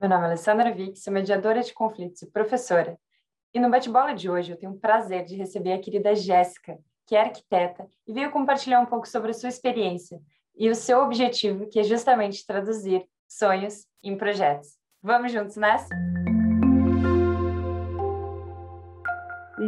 [0.00, 2.98] Meu nome é Alessandra Vick, sou mediadora de conflitos e professora.
[3.52, 7.14] E no bate-bola de hoje eu tenho o prazer de receber a querida Jéssica, que
[7.14, 10.18] é arquiteta e veio compartilhar um pouco sobre a sua experiência
[10.56, 14.70] e o seu objetivo, que é justamente traduzir sonhos em projetos.
[15.02, 15.94] Vamos juntos nessa?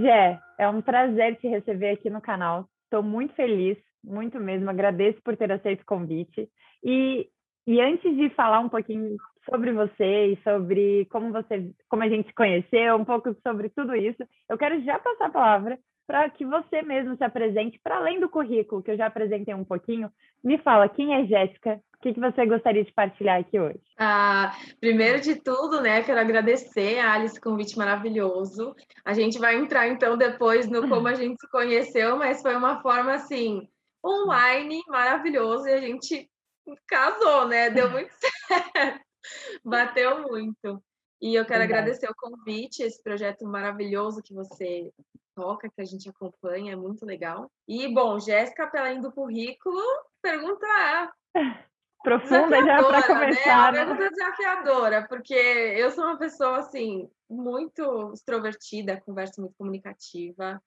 [0.00, 2.66] Jé, é um prazer te receber aqui no canal.
[2.84, 4.70] Estou muito feliz, muito mesmo.
[4.70, 6.50] Agradeço por ter aceito o convite.
[6.82, 7.28] E,
[7.66, 9.16] e antes de falar um pouquinho
[9.48, 13.95] sobre você e sobre como você, como a gente se conheceu, um pouco sobre tudo
[13.95, 18.20] isso, eu quero já passar a palavra para que você mesmo se apresente, para além
[18.20, 20.10] do currículo que eu já apresentei um pouquinho.
[20.42, 21.80] Me fala, quem é Jéssica?
[21.96, 23.80] O que, que você gostaria de partilhar aqui hoje?
[23.96, 28.74] Ah, primeiro de tudo, né, quero agradecer a Alice, convite maravilhoso.
[29.04, 32.82] A gente vai entrar então depois no como a gente se conheceu, mas foi uma
[32.82, 33.68] forma assim,
[34.04, 36.29] online, maravilhoso, e a gente
[36.87, 37.71] casou, né?
[37.71, 38.12] Deu muito
[38.48, 39.05] certo.
[39.65, 40.83] Bateu muito.
[41.21, 41.83] E eu quero Verdade.
[41.83, 44.93] agradecer o convite, esse projeto maravilhoso que você
[45.37, 47.51] toca, que a gente acompanha, é muito legal.
[47.66, 49.80] E, bom, Jéssica, para além do currículo,
[50.21, 50.66] pergunta
[52.02, 53.73] profunda já para começar.
[53.73, 53.85] Né?
[53.85, 60.60] Uma pergunta desafiadora, porque eu sou uma pessoa, assim, muito extrovertida, conversa muito comunicativa,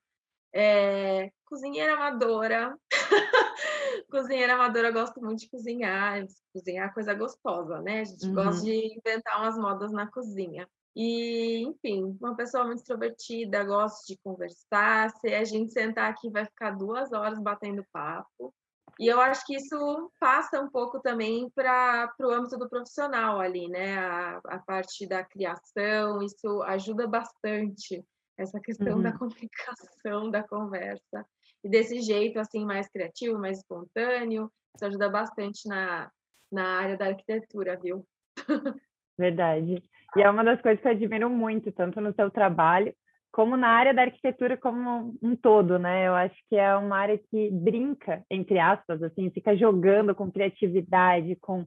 [0.56, 2.80] é, cozinheira amadora.
[4.10, 6.26] cozinheira amadora, gosto muito de cozinhar.
[6.54, 8.00] Cozinhar é coisa gostosa, né?
[8.00, 8.34] A gente uhum.
[8.34, 10.66] gosta de inventar umas modas na cozinha.
[10.96, 15.12] E, enfim, uma pessoa muito extrovertida, gosto de conversar.
[15.20, 18.54] Se a gente sentar aqui, vai ficar duas horas batendo papo.
[18.98, 23.68] E eu acho que isso passa um pouco também para o âmbito do profissional ali,
[23.68, 23.98] né?
[23.98, 28.06] A, a parte da criação, isso ajuda bastante
[28.38, 29.02] essa questão uhum.
[29.02, 31.26] da comunicação, da conversa.
[31.64, 36.10] E desse jeito, assim, mais criativo, mais espontâneo, isso ajuda bastante na,
[36.52, 38.06] na área da arquitetura, viu?
[39.18, 39.82] Verdade.
[40.16, 42.94] E é uma das coisas que eu admiro muito, tanto no seu trabalho,
[43.32, 46.08] como na área da arquitetura como um todo, né?
[46.08, 51.36] Eu acho que é uma área que brinca, entre aspas, assim, fica jogando com criatividade,
[51.42, 51.66] com,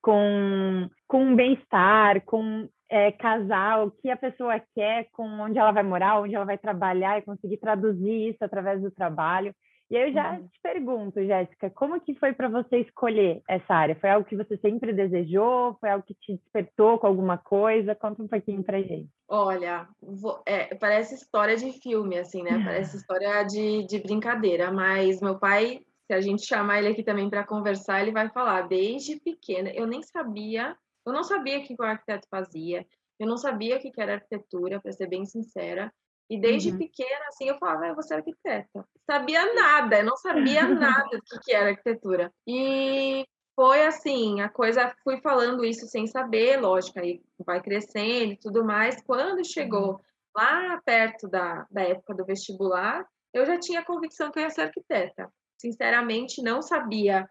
[0.00, 5.84] com, com bem-estar, com é, casar, o que a pessoa quer, com onde ela vai
[5.84, 9.54] morar, onde ela vai trabalhar e conseguir traduzir isso através do trabalho.
[9.88, 10.46] E aí eu já uhum.
[10.46, 13.96] te pergunto, Jéssica, como que foi para você escolher essa área?
[13.96, 15.76] Foi algo que você sempre desejou?
[15.80, 17.94] Foi algo que te despertou com alguma coisa?
[17.94, 19.08] Conta um pouquinho para gente.
[19.28, 22.62] Olha, vou, é, parece história de filme, assim, né?
[22.64, 27.28] Parece história de, de brincadeira, mas meu pai, se a gente chamar ele aqui também
[27.28, 31.74] para conversar, ele vai falar, desde pequena, eu nem sabia eu não sabia o que
[31.78, 32.86] o arquiteto fazia,
[33.18, 35.92] eu não sabia o que era arquitetura, para ser bem sincera.
[36.28, 36.78] E desde uhum.
[36.78, 38.86] pequena, assim, eu falava, ah, eu vou ser arquiteta.
[39.04, 42.32] Sabia nada, eu não sabia nada do que era arquitetura.
[42.46, 48.38] E foi assim, a coisa, fui falando isso sem saber, lógico, aí vai crescendo e
[48.38, 49.02] tudo mais.
[49.02, 49.98] Quando chegou uhum.
[50.34, 54.62] lá perto da, da época do vestibular, eu já tinha convicção que eu ia ser
[54.62, 55.30] arquiteta.
[55.58, 57.28] Sinceramente, não sabia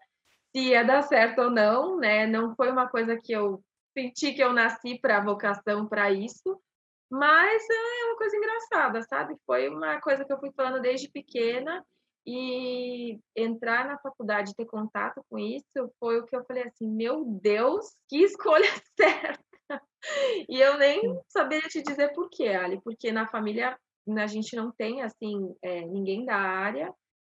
[0.52, 2.26] se ia dar certo ou não, né?
[2.26, 3.62] Não foi uma coisa que eu
[3.96, 6.60] senti que eu nasci para vocação para isso,
[7.10, 9.36] mas é uma coisa engraçada, sabe?
[9.46, 11.84] Foi uma coisa que eu fui falando desde pequena
[12.26, 17.24] e entrar na faculdade, ter contato com isso, foi o que eu falei assim, meu
[17.24, 19.82] Deus, que escolha certa!
[20.48, 23.78] E eu nem saberia te dizer por quê, Ali, porque na família
[24.16, 26.92] a gente não tem, assim, é, ninguém da área,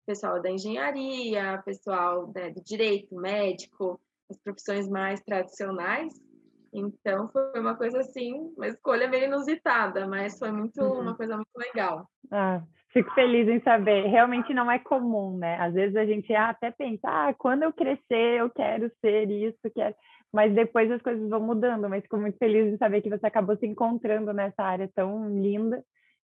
[0.07, 4.01] pessoal da engenharia, pessoal né, do direito, médico,
[4.31, 6.15] as profissões mais tradicionais.
[6.73, 11.03] Então foi uma coisa assim, uma escolha meio inusitada, mas foi muito uhum.
[11.03, 12.09] uma coisa muito legal.
[12.33, 12.63] Ah,
[12.93, 14.07] fico feliz em saber.
[14.07, 15.57] Realmente não é comum, né?
[15.61, 19.95] Às vezes a gente até pensa, ah, quando eu crescer eu quero ser isso, quero.
[20.33, 21.89] Mas depois as coisas vão mudando.
[21.89, 25.81] Mas fico muito feliz em saber que você acabou se encontrando nessa área tão linda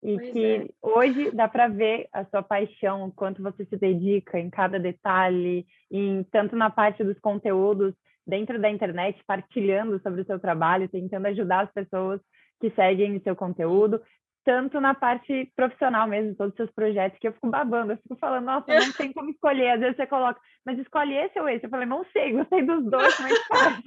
[0.03, 0.67] e pois que é.
[0.81, 5.65] hoje dá para ver a sua paixão, o quanto você se dedica em cada detalhe,
[5.91, 7.93] em, tanto na parte dos conteúdos
[8.25, 12.21] dentro da internet, partilhando sobre o seu trabalho, tentando ajudar as pessoas
[12.59, 14.01] que seguem o seu conteúdo,
[14.47, 18.15] tanto na parte profissional mesmo, todos os seus projetos, que eu fico babando, eu fico
[18.15, 21.65] falando, nossa, não tem como escolher, às vezes você coloca, mas escolhe esse ou esse?
[21.65, 23.83] Eu falei, não sei, gostei dos dois, que faz?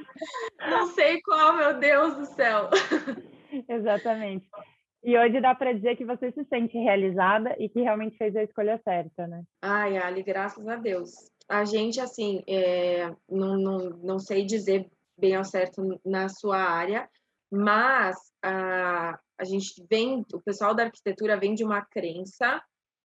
[0.69, 2.69] Não sei qual, meu Deus do céu.
[3.69, 4.47] Exatamente.
[5.02, 8.43] E hoje dá para dizer que você se sente realizada e que realmente fez a
[8.43, 9.43] escolha certa, né?
[9.62, 11.11] Ai, Ali, graças a Deus.
[11.49, 17.08] A gente, assim, é, não, não, não sei dizer bem ao certo na sua área,
[17.50, 22.62] mas a, a gente vem, o pessoal da arquitetura vem de uma crença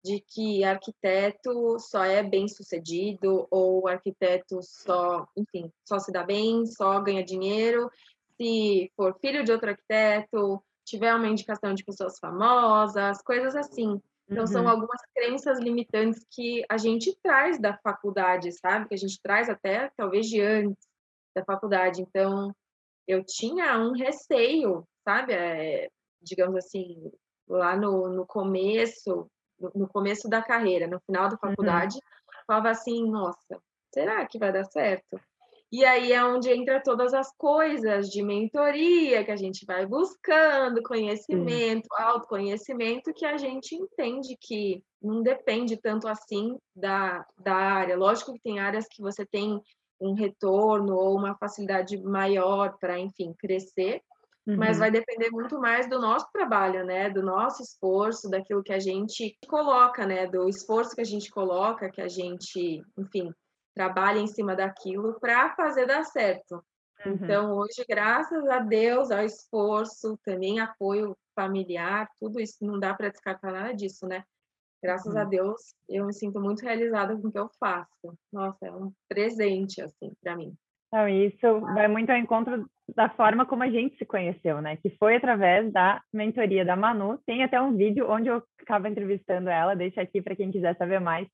[0.04, 6.66] de que arquiteto só é bem sucedido ou arquiteto só, enfim, só se dá bem,
[6.66, 7.88] só ganha dinheiro
[8.36, 14.00] se for filho de outro arquiteto, tiver uma indicação de pessoas famosas, coisas assim.
[14.29, 14.46] Então, uhum.
[14.46, 18.88] são algumas crenças limitantes que a gente traz da faculdade, sabe?
[18.88, 20.87] Que a gente traz até, talvez, de antes
[21.34, 22.00] da faculdade.
[22.00, 22.55] Então,
[23.06, 25.32] eu tinha um receio, sabe?
[25.32, 25.88] É,
[26.20, 27.11] digamos assim,
[27.49, 29.29] lá no, no começo,
[29.75, 31.50] no começo da carreira, no final da uhum.
[31.50, 32.43] faculdade, uhum.
[32.46, 33.61] falava assim, nossa,
[33.93, 35.20] será que vai dar certo?
[35.72, 40.82] E aí é onde entra todas as coisas de mentoria que a gente vai buscando,
[40.82, 47.96] conhecimento, autoconhecimento, que a gente entende que não depende tanto assim da, da área.
[47.96, 49.58] Lógico que tem áreas que você tem
[49.98, 54.02] um retorno ou uma facilidade maior para, enfim, crescer,
[54.44, 54.56] Uhum.
[54.56, 57.08] Mas vai depender muito mais do nosso trabalho, né?
[57.08, 60.26] Do nosso esforço, daquilo que a gente coloca, né?
[60.26, 63.32] Do esforço que a gente coloca, que a gente, enfim,
[63.74, 66.62] trabalha em cima daquilo para fazer dar certo.
[67.04, 67.14] Uhum.
[67.14, 73.08] Então, hoje, graças a Deus, ao esforço, também apoio familiar, tudo isso não dá para
[73.08, 74.24] descartar nada disso, né?
[74.82, 75.20] Graças uhum.
[75.20, 78.16] a Deus, eu me sinto muito realizada com o que eu faço.
[78.32, 80.54] Nossa, é um presente, assim, para mim.
[80.88, 84.76] Então, isso vai muito ao encontro da forma como a gente se conheceu, né?
[84.76, 87.19] Que foi através da mentoria da Manu.
[87.24, 91.00] Tem até um vídeo onde eu acabo entrevistando ela, deixa aqui para quem quiser saber
[91.00, 91.26] mais.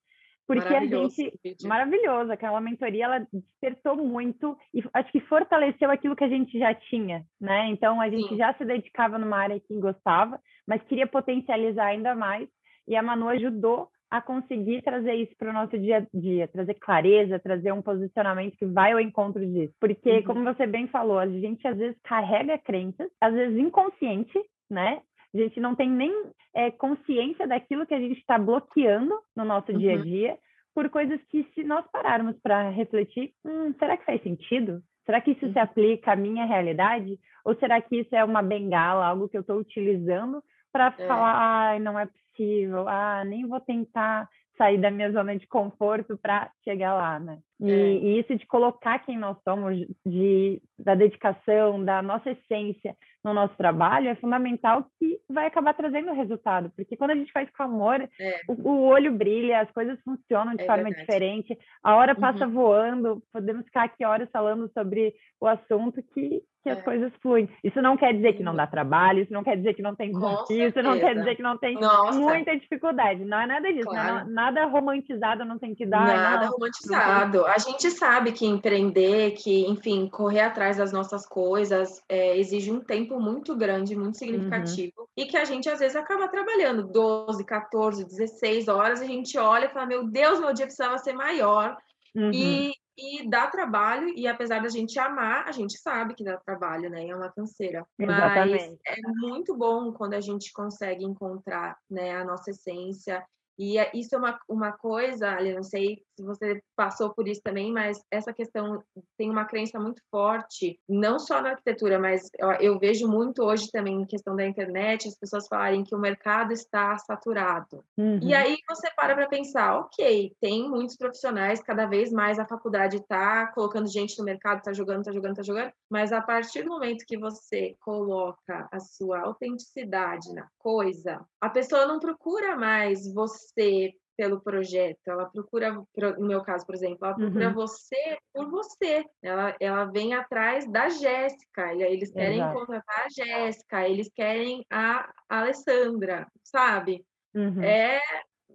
[0.49, 1.33] Porque a gente.
[1.63, 6.75] Maravilhoso, aquela mentoria ela despertou muito e acho que fortaleceu aquilo que a gente já
[6.75, 7.69] tinha, né?
[7.69, 8.39] Então a gente Sim.
[8.39, 12.49] já se dedicava numa área que gostava, mas queria potencializar ainda mais.
[12.87, 16.73] E a Manu ajudou a conseguir trazer isso para o nosso dia a dia, trazer
[16.75, 19.75] clareza, trazer um posicionamento que vai ao encontro disso.
[19.79, 20.23] Porque, uhum.
[20.23, 24.39] como você bem falou, a gente às vezes carrega crenças, às vezes inconsciente,
[24.71, 25.03] né?
[25.35, 26.13] A gente não tem nem
[26.55, 29.79] é, consciência daquilo que a gente está bloqueando no nosso uhum.
[29.79, 30.03] dia a uhum.
[30.03, 30.39] dia
[30.75, 34.81] por coisas que, se nós pararmos para refletir, hum, será que faz sentido?
[35.05, 35.53] Será que isso uhum.
[35.53, 37.19] se aplica à minha realidade?
[37.45, 41.07] Ou será que isso é uma bengala, algo que eu estou utilizando para é.
[41.07, 46.17] falar, ai, não é possível, ah, nem vou tentar sair da minha zona de conforto
[46.19, 47.39] para chegar lá, né?
[47.61, 47.75] E, é.
[47.75, 49.77] e, isso de colocar quem nós somos,
[50.07, 56.13] de, da dedicação, da nossa essência no nosso trabalho, é fundamental que vai acabar trazendo
[56.13, 56.71] resultado.
[56.77, 58.41] Porque quando a gente faz com amor, é.
[58.49, 61.01] o, o, olho brilha, as coisas funcionam de é forma verdade.
[61.05, 62.53] diferente, a hora passa uhum.
[62.53, 66.83] voando, podemos ficar aqui horas falando sobre o assunto que, que as é.
[66.83, 67.49] coisas fluem.
[67.63, 70.13] Isso não quer dizer que não dá trabalho, isso não quer dizer que não tem
[70.13, 72.19] desafio, isso não quer dizer que não tem Nossa.
[72.19, 73.25] muita dificuldade.
[73.25, 74.01] Não é nada disso, né?
[74.01, 74.31] claro.
[74.31, 75.91] nada romantizado no sentido...
[75.91, 77.47] Nada não, romantizado.
[77.51, 82.81] A gente sabe que empreender, que, enfim, correr atrás das nossas coisas é, exige um
[82.81, 84.15] tempo muito grande, muito uhum.
[84.15, 85.07] significativo, uhum.
[85.17, 89.67] e que a gente às vezes acaba trabalhando 12, 14, 16 horas, a gente olha
[89.67, 91.77] e fala: meu Deus, meu dia precisava ser maior.
[92.15, 92.31] Uhum.
[92.33, 96.91] E, e dá trabalho, e apesar da gente amar, a gente sabe que dá trabalho,
[96.91, 97.07] né?
[97.07, 97.87] É uma canseira.
[97.99, 98.79] Exatamente.
[98.87, 103.25] Mas é muito bom quando a gente consegue encontrar né, a nossa essência
[103.59, 107.41] e é, isso é uma, uma coisa, ali, não sei se você passou por isso
[107.43, 108.83] também, mas essa questão
[109.17, 112.29] tem uma crença muito forte, não só na arquitetura, mas
[112.59, 116.53] eu, vejo muito hoje também em questão da internet, as pessoas falarem que o mercado
[116.53, 117.85] está saturado.
[117.97, 118.19] Uhum.
[118.21, 122.97] E aí você para para pensar, ok, tem muitos profissionais, cada vez mais a faculdade
[122.97, 126.71] está colocando gente no mercado, está jogando, está jogando, está jogando, mas a partir do
[126.71, 133.93] momento que você coloca a sua autenticidade na coisa, a pessoa não procura mais você
[134.19, 135.73] pelo projeto, ela procura,
[136.19, 137.55] no meu caso, por exemplo, ela procura uhum.
[137.55, 139.05] você por você.
[139.23, 142.59] Ela, ela vem atrás da Jéssica, eles querem Exato.
[142.59, 147.07] contratar a Jéssica, eles querem a Alessandra, sabe?
[147.33, 147.63] Uhum.
[147.63, 148.01] É,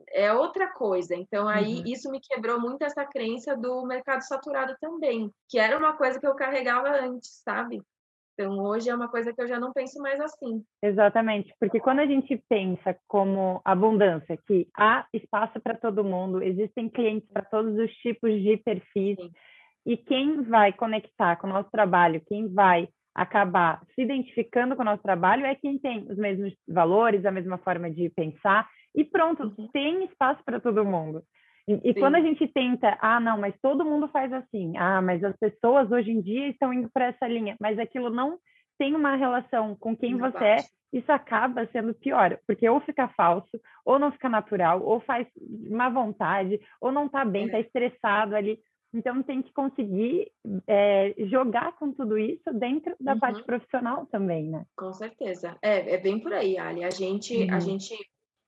[0.09, 1.15] é outra coisa.
[1.15, 1.83] Então, aí, uhum.
[1.85, 6.27] isso me quebrou muito essa crença do mercado saturado também, que era uma coisa que
[6.27, 7.81] eu carregava antes, sabe?
[8.33, 10.63] Então, hoje é uma coisa que eu já não penso mais assim.
[10.81, 16.89] Exatamente, porque quando a gente pensa como abundância, que há espaço para todo mundo, existem
[16.89, 19.31] clientes para todos os tipos de perfis, Sim.
[19.85, 24.85] e quem vai conectar com o nosso trabalho, quem vai acabar se identificando com o
[24.85, 29.53] nosso trabalho é quem tem os mesmos valores, a mesma forma de pensar, e pronto,
[29.57, 29.67] uhum.
[29.71, 31.23] tem espaço para todo mundo.
[31.67, 35.23] E, e quando a gente tenta, ah, não, mas todo mundo faz assim, ah, mas
[35.23, 38.37] as pessoas hoje em dia estão indo para essa linha, mas aquilo não
[38.77, 40.67] tem uma relação com quem não você é, bate.
[40.67, 45.27] é, isso acaba sendo pior, porque ou fica falso, ou não fica natural, ou faz
[45.69, 47.61] má vontade, ou não está bem, está é.
[47.61, 48.59] estressado ali.
[48.93, 50.31] Então tem que conseguir
[50.67, 53.19] é, jogar com tudo isso dentro da uhum.
[53.19, 54.65] parte profissional também, né?
[54.77, 55.57] Com certeza.
[55.63, 56.83] É, é bem por aí, Ali.
[56.83, 57.55] A gente, uhum.
[57.55, 57.95] a gente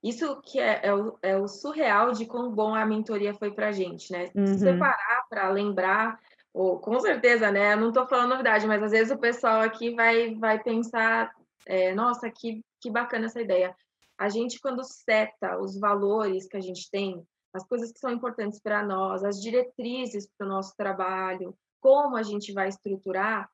[0.06, 3.70] isso que é, é, o, é, o, surreal de quão bom a mentoria foi para
[3.70, 4.30] a gente, né?
[4.36, 4.46] Uhum.
[4.46, 6.20] Se separar para lembrar,
[6.54, 7.76] ou com certeza, né?
[7.76, 11.32] não estou falando novidade, mas às vezes o pessoal aqui vai, vai pensar,
[11.66, 13.76] é, nossa, que, que bacana essa ideia.
[14.16, 18.62] A gente, quando seta os valores que a gente tem, as coisas que são importantes
[18.62, 23.50] para nós, as diretrizes para o nosso trabalho, como a gente vai estruturar,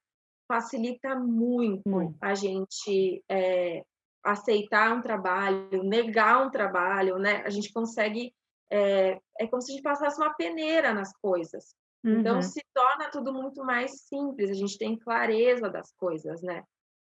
[0.48, 2.18] facilita muito, muito.
[2.20, 3.84] a gente é,
[4.24, 7.42] aceitar um trabalho, negar um trabalho, né?
[7.46, 8.34] A gente consegue.
[8.70, 11.76] É, é como se a gente passasse uma peneira nas coisas.
[12.04, 12.20] Então, uhum.
[12.20, 16.64] Então, se torna tudo muito mais simples, a gente tem clareza das coisas, né?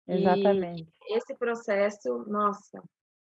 [0.07, 0.87] Exatamente.
[1.03, 2.81] E esse processo, nossa,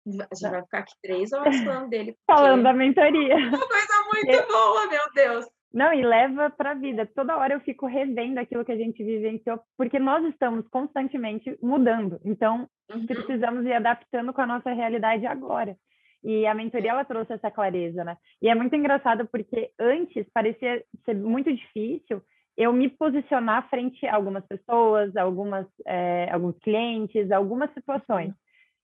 [0.08, 2.18] a gente vai ficar aqui três horas falando dele.
[2.28, 3.36] Falando da mentoria.
[3.48, 5.46] Uma coisa muito boa, meu Deus.
[5.76, 7.06] Não, e leva para a vida.
[7.06, 12.18] Toda hora eu fico revendo aquilo que a gente vivenciou, porque nós estamos constantemente mudando.
[12.24, 13.06] Então, uhum.
[13.06, 15.76] precisamos ir adaptando com a nossa realidade agora.
[16.24, 18.16] E a mentoria ela trouxe essa clareza, né?
[18.42, 22.22] E é muito engraçado porque antes parecia ser muito difícil
[22.56, 28.30] eu me posicionar frente a algumas pessoas, algumas, é, alguns clientes, algumas situações.
[28.30, 28.36] Uhum.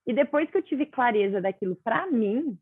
[0.08, 2.58] E depois que eu tive clareza daquilo para mim,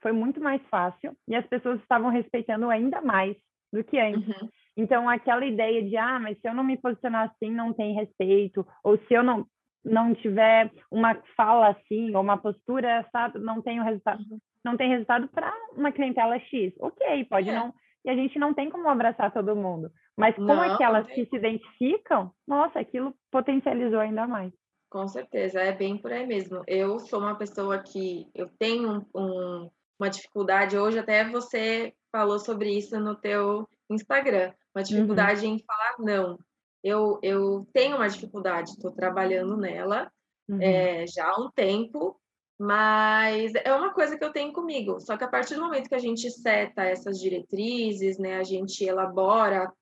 [0.00, 3.36] foi muito mais fácil e as pessoas estavam respeitando ainda mais
[3.72, 4.28] do que antes.
[4.28, 4.48] Uhum.
[4.76, 8.66] Então, aquela ideia de, ah, mas se eu não me posicionar assim, não tem respeito,
[8.82, 9.46] ou se eu não,
[9.84, 14.38] não tiver uma fala assim, ou uma postura, sabe, não tenho resultado, uhum.
[14.64, 16.72] não tem resultado para uma clientela X.
[16.80, 17.54] Ok, pode é.
[17.54, 17.74] não.
[18.04, 19.90] E a gente não tem como abraçar todo mundo.
[20.16, 24.52] Mas com não, aquelas que se identificam, nossa, aquilo potencializou ainda mais.
[24.90, 26.62] Com certeza, é bem por aí mesmo.
[26.66, 29.70] Eu sou uma pessoa que eu tenho um,
[30.02, 34.82] uma dificuldade, hoje até você falou sobre isso no teu Instagram, uma uhum.
[34.82, 35.54] dificuldade uhum.
[35.54, 36.38] em falar não.
[36.82, 40.10] Eu, eu tenho uma dificuldade, estou trabalhando nela
[40.48, 40.60] uhum.
[40.60, 42.20] é, já há um tempo,
[42.58, 45.00] mas é uma coisa que eu tenho comigo.
[45.00, 48.84] Só que a partir do momento que a gente seta essas diretrizes, né, a gente
[48.84, 49.72] elabora,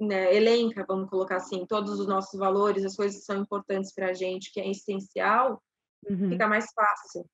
[0.00, 4.10] né, elenca, vamos colocar assim, todos os nossos valores, as coisas que são importantes para
[4.10, 5.62] a gente, que é essencial,
[6.08, 6.30] uhum.
[6.30, 7.28] fica mais fácil.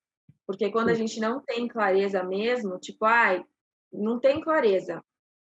[0.47, 3.43] Porque quando a gente não tem clareza mesmo, tipo, ai,
[3.93, 5.03] não tem clareza.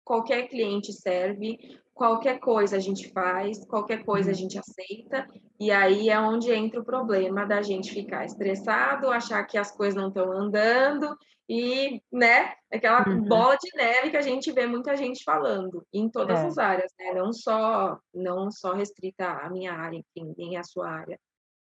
[0.05, 1.59] Qualquer cliente serve,
[1.93, 4.39] qualquer coisa a gente faz, qualquer coisa a uhum.
[4.39, 5.27] gente aceita,
[5.59, 10.01] e aí é onde entra o problema da gente ficar estressado, achar que as coisas
[10.01, 11.17] não estão andando,
[11.49, 13.23] e, né, aquela uhum.
[13.23, 16.47] bola de neve que a gente vê muita gente falando, em todas é.
[16.47, 20.91] as áreas, né, não só, não só restrita à minha área, enfim, nem à sua
[20.91, 21.19] área.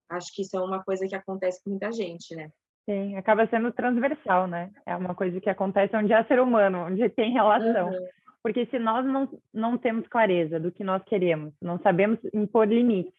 [0.08, 2.50] Acho que isso é uma coisa que acontece com muita gente, né?
[2.86, 4.70] Sim, acaba sendo transversal, né?
[4.86, 7.88] É uma coisa que acontece onde há ser humano, onde tem relação.
[7.90, 8.08] Uhum.
[8.42, 13.12] Porque se nós não, não temos clareza do que nós queremos, não sabemos impor limites,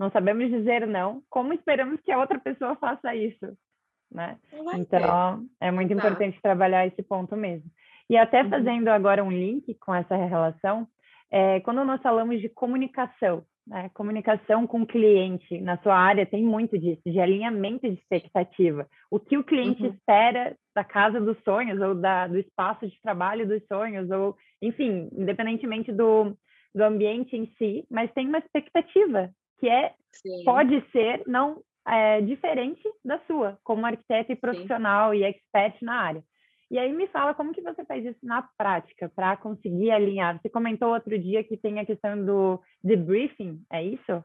[0.00, 3.56] não sabemos dizer não, como esperamos que a outra pessoa faça isso?
[4.12, 4.36] Né?
[4.74, 7.70] Então, é muito importante trabalhar esse ponto mesmo.
[8.10, 8.50] E até uhum.
[8.50, 10.88] fazendo agora um link com essa relação,
[11.30, 13.90] é, quando nós falamos de comunicação, né?
[13.94, 18.86] Comunicação com o cliente na sua área tem muito disso, de alinhamento de expectativa.
[19.10, 19.90] O que o cliente uhum.
[19.90, 25.08] espera da casa dos sonhos, ou da, do espaço de trabalho dos sonhos, ou, enfim,
[25.12, 26.36] independentemente do,
[26.74, 30.44] do ambiente em si, mas tem uma expectativa que é Sim.
[30.44, 35.18] pode ser não é, diferente da sua, como arquiteto e profissional Sim.
[35.18, 36.24] e expert na área.
[36.74, 40.40] E aí me fala como que você faz isso na prática para conseguir alinhar.
[40.42, 44.24] Você comentou outro dia que tem a questão do debriefing, é isso?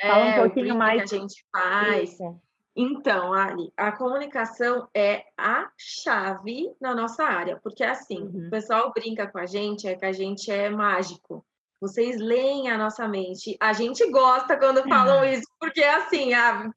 [0.00, 2.10] Fala é, um pouquinho mais que a gente faz.
[2.10, 2.40] Isso.
[2.74, 8.48] Então, Ali, a comunicação é a chave na nossa área, porque assim, uhum.
[8.48, 11.46] o pessoal brinca com a gente, é que a gente é mágico.
[11.80, 13.56] Vocês leem a nossa mente.
[13.60, 15.24] A gente gosta quando falam uhum.
[15.30, 16.68] isso, porque assim, ah,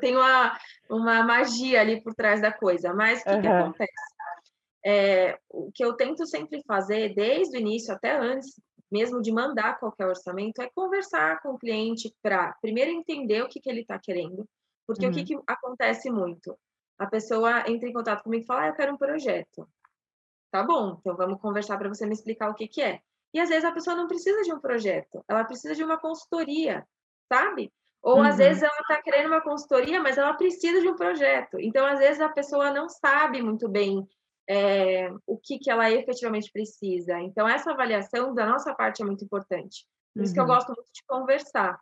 [0.00, 0.58] tem uma,
[0.90, 2.92] uma magia ali por trás da coisa.
[2.92, 3.40] Mas o que, uhum.
[3.42, 4.15] que acontece?
[4.88, 8.54] É, o que eu tento sempre fazer, desde o início até antes,
[8.88, 13.58] mesmo de mandar qualquer orçamento, é conversar com o cliente para primeiro entender o que,
[13.58, 14.48] que ele está querendo,
[14.86, 15.10] porque uhum.
[15.10, 15.42] o que, uhum.
[15.42, 16.56] que acontece muito?
[16.96, 19.68] A pessoa entra em contato comigo e fala: ah, eu quero um projeto.
[20.52, 23.00] Tá bom, então vamos conversar para você me explicar o que, que é.
[23.34, 26.86] E às vezes a pessoa não precisa de um projeto, ela precisa de uma consultoria,
[27.28, 27.72] sabe?
[28.00, 28.22] Ou uhum.
[28.22, 31.58] às vezes ela está querendo uma consultoria, mas ela precisa de um projeto.
[31.58, 34.06] Então, às vezes a pessoa não sabe muito bem
[34.48, 37.20] é, o que, que ela efetivamente precisa.
[37.20, 39.86] Então, essa avaliação da nossa parte é muito importante.
[40.14, 40.34] Por isso uhum.
[40.34, 40.48] que eu uhum.
[40.48, 41.78] gosto muito de conversar.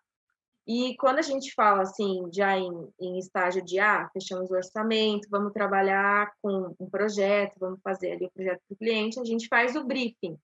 [0.66, 5.28] E quando a gente fala assim, já em, em estágio de ah, fechamos o orçamento,
[5.30, 9.47] vamos trabalhar com um projeto, vamos fazer ali o projeto para o cliente, a gente
[9.47, 10.38] faz o briefing,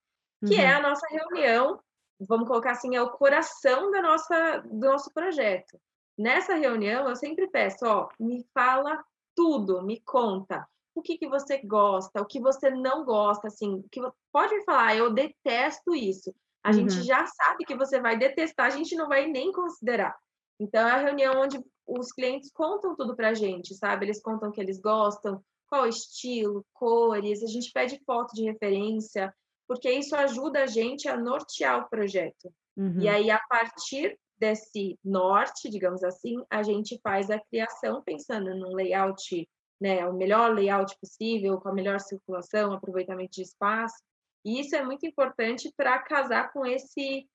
[0.47, 0.61] que uhum.
[0.61, 1.81] é a nossa reunião,
[2.21, 5.81] vamos colocar assim, é o coração da nossa, do nosso projeto.
[6.19, 9.03] Nessa reunião, eu sempre peço, ó, me fala
[9.35, 14.01] tudo, me conta o que, que você gosta, o que você não gosta, assim, que
[14.33, 16.75] pode me falar, eu detesto isso, A uhum.
[16.75, 20.17] gente já sabe que você vai detestar, a gente não vai nem considerar.
[20.59, 24.07] Então, é a reunião onde os clientes contam tudo para a gente, sabe?
[24.07, 29.33] Eles contam o que eles gostam, qual estilo, cores, a gente pede foto de referência,
[29.67, 32.53] porque isso ajuda a gente a nortear o projeto.
[32.77, 33.01] Uhum.
[33.01, 38.75] E aí, a partir desse norte, digamos assim, a gente faz a criação pensando num
[38.75, 39.49] layout,
[39.81, 43.97] né, o melhor layout possível, com a melhor circulação, aproveitamento de espaço.
[44.45, 47.27] E isso é muito importante para casar com esse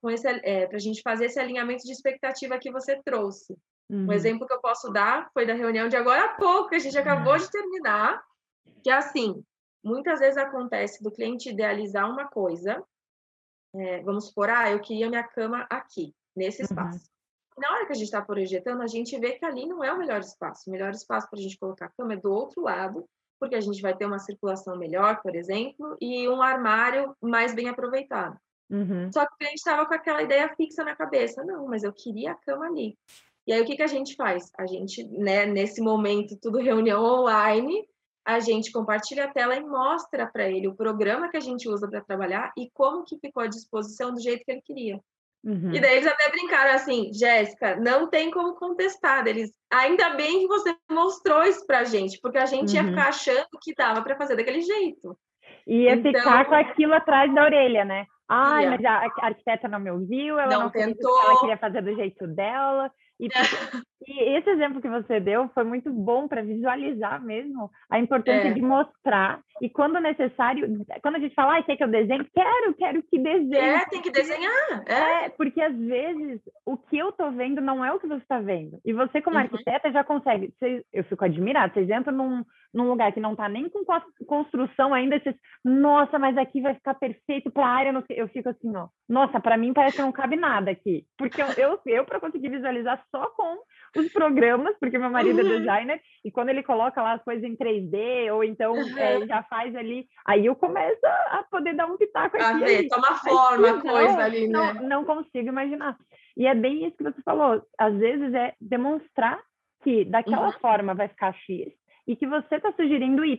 [0.00, 3.56] com esse, é, para a gente fazer esse alinhamento de expectativa que você trouxe.
[3.88, 4.08] Uhum.
[4.08, 6.80] Um exemplo que eu posso dar foi da reunião de agora há pouco, que a
[6.80, 8.20] gente acabou de terminar,
[8.82, 9.44] que é assim,
[9.82, 12.82] muitas vezes acontece do cliente idealizar uma coisa,
[13.76, 16.64] é, vamos supor, ah, eu queria minha cama aqui, nesse uhum.
[16.64, 16.98] espaço.
[16.98, 17.11] Uhum.
[17.58, 19.98] Na hora que a gente está projetando, a gente vê que ali não é o
[19.98, 20.68] melhor espaço.
[20.68, 23.04] O melhor espaço para a gente colocar a cama é do outro lado,
[23.38, 27.68] porque a gente vai ter uma circulação melhor, por exemplo, e um armário mais bem
[27.68, 28.38] aproveitado.
[28.70, 29.12] Uhum.
[29.12, 31.44] Só que o cliente estava com aquela ideia fixa na cabeça.
[31.44, 32.96] Não, mas eu queria a cama ali.
[33.46, 34.50] E aí o que, que a gente faz?
[34.56, 37.86] A gente, né, nesse momento, tudo reunião online,
[38.24, 41.88] a gente compartilha a tela e mostra para ele o programa que a gente usa
[41.88, 45.00] para trabalhar e como que ficou à disposição do jeito que ele queria.
[45.44, 45.72] Uhum.
[45.74, 49.26] E daí eles até brincaram assim, Jéssica, não tem como contestar.
[49.26, 52.82] Eles, ainda bem que você mostrou isso para a gente, porque a gente uhum.
[52.82, 55.16] ia ficar achando que dava para fazer daquele jeito.
[55.66, 56.12] Ia então...
[56.12, 58.06] ficar com aquilo atrás da orelha, né?
[58.28, 61.22] Ai, mas a arquiteta não me ouviu, ela não, não tentou.
[61.22, 62.90] Ela queria fazer do jeito dela.
[63.22, 63.28] E,
[64.08, 68.52] e, esse exemplo que você deu foi muito bom para visualizar mesmo a importância é.
[68.52, 69.40] de mostrar.
[69.60, 70.68] E quando necessário,
[71.00, 72.26] quando a gente fala, ah, quer que eu desenhe?
[72.34, 73.54] Quero, quero que desenhe.
[73.54, 74.82] É, tem que desenhar.
[74.86, 75.26] É.
[75.26, 78.40] é, porque às vezes o que eu tô vendo não é o que você está
[78.40, 78.80] vendo.
[78.84, 79.42] E você, como uhum.
[79.42, 80.52] arquiteta, já consegue.
[80.92, 81.72] eu fico admirada.
[81.72, 83.84] Vocês entram num, num lugar que não está nem com
[84.26, 88.04] construção ainda, vocês, nossa, mas aqui vai ficar perfeito para a área.
[88.10, 91.04] Eu fico assim, ó, nossa, para mim parece que não cabe nada aqui.
[91.16, 93.58] Porque eu, eu, eu para conseguir visualizar só com
[93.96, 95.58] os programas, porque meu marido é uhum.
[95.58, 99.76] designer, e quando ele coloca lá as coisas em 3D, ou então é, já faz
[99.76, 102.44] ali, aí eu começo a poder dar um pitaco aqui.
[102.44, 104.72] A ver, toma forma a coisa não, ali, né?
[104.72, 105.96] Não, não consigo imaginar.
[106.36, 109.38] E é bem isso que você falou, às vezes é demonstrar
[109.84, 110.58] que daquela uhum.
[110.60, 111.72] forma vai ficar X,
[112.06, 113.38] e que você está sugerindo Y.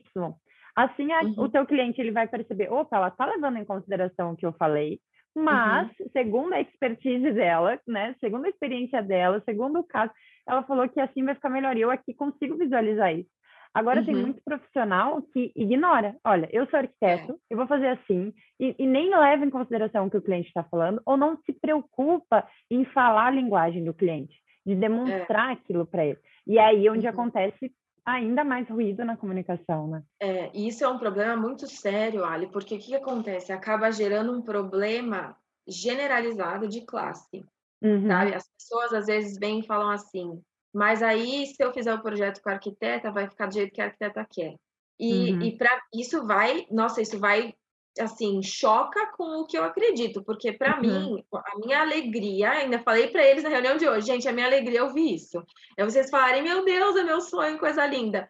[0.76, 1.34] Assim, a, uhum.
[1.38, 4.54] o teu cliente ele vai perceber, opa, ela está levando em consideração o que eu
[4.54, 5.00] falei,
[5.36, 6.08] mas, uhum.
[6.12, 10.12] segundo a expertise dela, né, segundo a experiência dela, segundo o caso,
[10.48, 11.76] ela falou que assim vai ficar melhor.
[11.76, 13.30] E eu aqui consigo visualizar isso.
[13.74, 14.06] Agora, uhum.
[14.06, 16.16] tem muito profissional que ignora.
[16.24, 17.36] Olha, eu sou arquiteto, é.
[17.50, 20.64] eu vou fazer assim, e, e, nem leva em consideração o que o cliente está
[20.64, 25.54] falando, ou não se preocupa em falar a linguagem do cliente, de demonstrar é.
[25.54, 26.20] aquilo para ele.
[26.46, 27.14] E aí, onde uhum.
[27.14, 27.74] acontece
[28.06, 30.04] ainda mais ruído na comunicação, né?
[30.20, 33.52] É, isso é um problema muito sério, Ali, porque o que, que acontece?
[33.52, 35.36] Acaba gerando um problema
[35.68, 37.46] generalizado de classe,
[37.82, 38.08] uhum.
[38.08, 38.36] sabe?
[38.36, 40.42] As pessoas às vezes vêm e falam assim,
[40.74, 43.82] mas aí se eu fizer o projeto com a arquiteta, vai ficar do jeito que
[43.82, 44.56] a arquiteta quer.
[45.00, 45.42] E, uhum.
[45.42, 47.54] e para isso vai, nossa, isso vai
[48.00, 50.82] assim, choca com o que eu acredito, porque para uhum.
[50.82, 54.48] mim, a minha alegria, ainda falei para eles na reunião de hoje, gente, a minha
[54.48, 55.44] alegria é ouvir isso.
[55.78, 58.30] É vocês falarem, meu Deus, é meu sonho, coisa linda.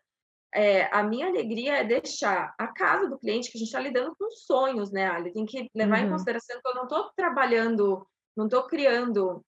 [0.53, 4.15] É, a minha alegria é deixar a casa do cliente, que a gente está lidando
[4.15, 5.33] com sonhos, né, Ali?
[5.33, 6.07] Tem que levar uhum.
[6.07, 9.43] em consideração que eu não estou trabalhando, não estou criando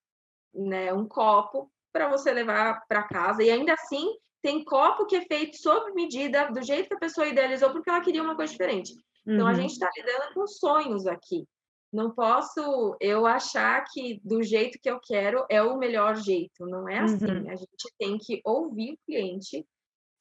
[0.53, 5.21] né, um copo para você levar para casa, e ainda assim tem copo que é
[5.21, 8.93] feito sob medida, do jeito que a pessoa idealizou, porque ela queria uma coisa diferente.
[9.25, 9.47] Então, uhum.
[9.47, 11.47] a gente está lidando com sonhos aqui.
[11.91, 16.65] Não posso eu achar que do jeito que eu quero é o melhor jeito.
[16.65, 17.25] Não é assim.
[17.25, 17.49] Uhum.
[17.49, 19.65] A gente tem que ouvir o cliente,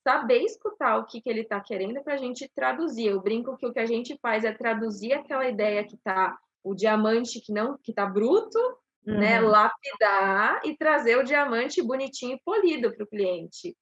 [0.03, 3.07] saber escutar o que, que ele está querendo para a gente traduzir.
[3.07, 6.75] Eu brinco que o que a gente faz é traduzir aquela ideia que está o
[6.75, 8.59] diamante que não que está bruto,
[9.05, 9.21] né, uhum.
[9.21, 9.41] né?
[9.41, 13.77] Lapidar e trazer o diamante bonitinho e polido para o cliente.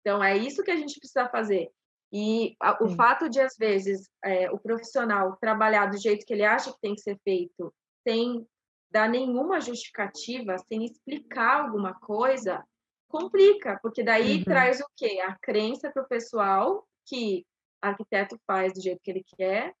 [0.00, 1.70] Então é isso que a gente precisa fazer.
[2.12, 6.44] E a, o fato de, às vezes, é, o profissional trabalhar do jeito que ele
[6.44, 7.72] acha que tem que ser feito,
[8.06, 8.46] sem
[8.90, 12.64] dar nenhuma justificativa, sem explicar alguma coisa,
[13.08, 14.44] complica, porque daí uhum.
[14.44, 15.20] traz o quê?
[15.24, 17.44] A crença para o pessoal que
[17.80, 19.74] arquiteto faz do jeito que ele quer,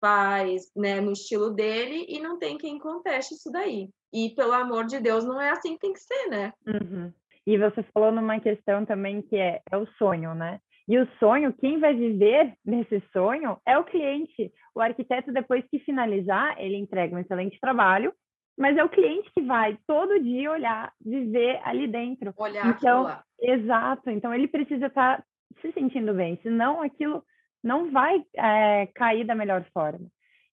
[0.00, 3.88] faz né, no estilo dele e não tem quem conteste isso daí.
[4.12, 6.52] E, pelo amor de Deus, não é assim que tem que ser, né?
[6.66, 7.12] Uhum.
[7.46, 10.60] E você falou numa questão também que é, é o sonho, né?
[10.88, 14.52] E o sonho, quem vai viver nesse sonho é o cliente.
[14.74, 18.12] O arquiteto, depois que finalizar, ele entrega um excelente trabalho,
[18.58, 22.34] mas é o cliente que vai todo dia olhar, viver ali dentro.
[22.36, 24.10] Olhar então, exato.
[24.10, 25.24] Então ele precisa estar tá
[25.60, 27.22] se sentindo bem, senão aquilo
[27.62, 30.06] não vai é, cair da melhor forma.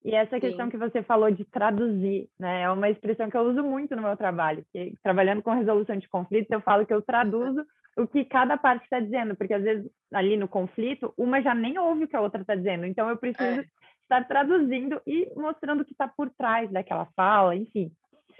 [0.03, 0.71] E essa questão Sim.
[0.71, 2.61] que você falou de traduzir, né?
[2.61, 4.65] É uma expressão que eu uso muito no meu trabalho.
[4.71, 7.65] Que, trabalhando com resolução de conflitos, eu falo que eu traduzo
[7.99, 11.77] o que cada parte está dizendo, porque às vezes ali no conflito, uma já nem
[11.77, 12.85] ouve o que a outra está dizendo.
[12.85, 13.65] Então eu preciso é.
[14.03, 17.91] estar traduzindo e mostrando o que está por trás daquela fala, enfim.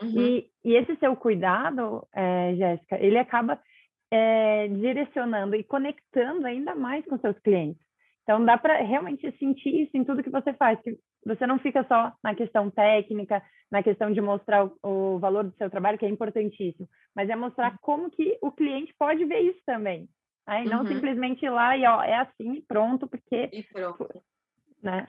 [0.02, 0.22] Uhum.
[0.22, 3.60] E, e, esse seu cuidado, é, Jéssica, ele acaba
[4.10, 7.82] é, direcionando e conectando ainda mais com seus clientes.
[8.24, 11.86] Então, dá para realmente sentir isso em tudo que você faz, que você não fica
[11.88, 16.06] só na questão técnica, na questão de mostrar o, o valor do seu trabalho, que
[16.06, 20.10] é importantíssimo, mas é mostrar como que o cliente pode ver isso também.
[20.46, 20.88] Aí não uhum.
[20.88, 23.50] simplesmente ir lá e ó, é assim e pronto, porque.
[23.54, 24.08] E pronto.
[24.82, 25.08] Né?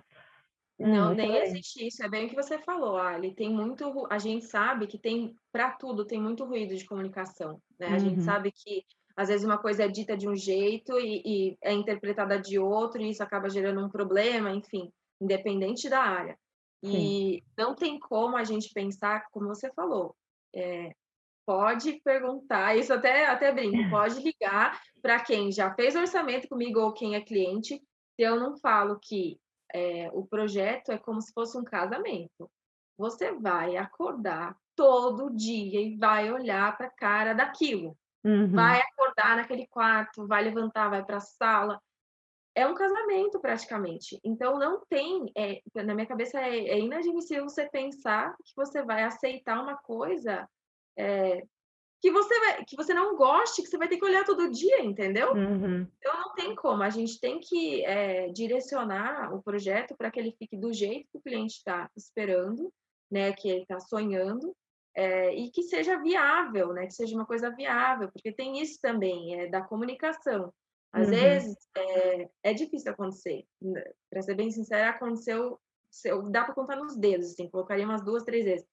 [0.78, 2.02] Não, hum, nem existe isso.
[2.04, 3.34] É bem o que você falou, Ali.
[3.34, 4.06] Tem muito.
[4.10, 7.60] A gente sabe que tem, para tudo, tem muito ruído de comunicação.
[7.78, 7.88] Né?
[7.88, 7.98] A uhum.
[7.98, 8.84] gente sabe que
[9.16, 13.02] às vezes uma coisa é dita de um jeito e, e, é interpretada de outro,
[13.02, 16.38] e isso acaba gerando um problema, enfim, independente da área.
[16.82, 17.42] E Sim.
[17.58, 20.16] não tem como a gente pensar, como você falou,
[20.54, 20.94] é,
[21.46, 26.92] pode perguntar, isso até, até brinco, pode ligar para quem já fez orçamento comigo ou
[26.92, 29.38] quem é cliente, se eu não falo que
[29.72, 32.50] é, o projeto é como se fosse um casamento.
[32.98, 37.96] Você vai acordar todo dia e vai olhar para a cara daquilo.
[38.24, 38.52] Uhum.
[38.52, 41.80] Vai acordar naquele quarto, vai levantar, vai para a sala.
[42.54, 44.18] É um casamento praticamente.
[44.24, 49.04] Então não tem, é, na minha cabeça é, é, inadmissível você pensar que você vai
[49.04, 50.48] aceitar uma coisa
[50.98, 51.42] é,
[52.00, 54.82] que você vai, que você não goste, que você vai ter que olhar todo dia,
[54.82, 55.32] entendeu?
[55.32, 55.86] Uhum.
[55.98, 56.82] Então não tem como.
[56.82, 61.18] A gente tem que é, direcionar o projeto para que ele fique do jeito que
[61.18, 62.72] o cliente está esperando,
[63.10, 63.32] né?
[63.32, 64.56] Que ele está sonhando.
[64.96, 66.86] É, e que seja viável, né?
[66.86, 70.52] Que seja uma coisa viável, porque tem isso também, é da comunicação.
[70.92, 71.14] Às uhum.
[71.14, 73.44] vezes é, é, difícil acontecer.
[73.62, 73.84] Né?
[74.10, 75.58] Para ser bem sincera, aconteceu,
[76.30, 78.66] dá para contar nos dedos, assim, colocaria umas duas, três vezes.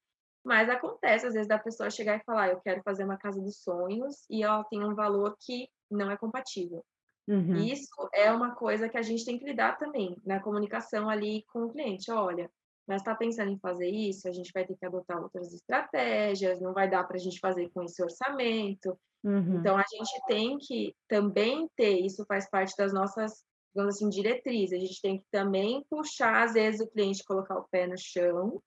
[0.43, 3.62] Mas acontece, às vezes, da pessoa chegar e falar: Eu quero fazer uma casa dos
[3.62, 6.84] sonhos e ela tem um valor que não é compatível.
[7.27, 7.56] Uhum.
[7.56, 11.65] Isso é uma coisa que a gente tem que lidar também na comunicação ali com
[11.65, 12.10] o cliente.
[12.10, 12.49] Olha,
[12.88, 16.73] mas está pensando em fazer isso, a gente vai ter que adotar outras estratégias, não
[16.73, 18.97] vai dar para a gente fazer com esse orçamento.
[19.23, 19.60] Uhum.
[19.60, 23.43] Então, a gente tem que também ter, isso faz parte das nossas,
[23.76, 27.67] digamos assim, diretrizes, a gente tem que também puxar, às vezes, o cliente colocar o
[27.69, 28.62] pé no chão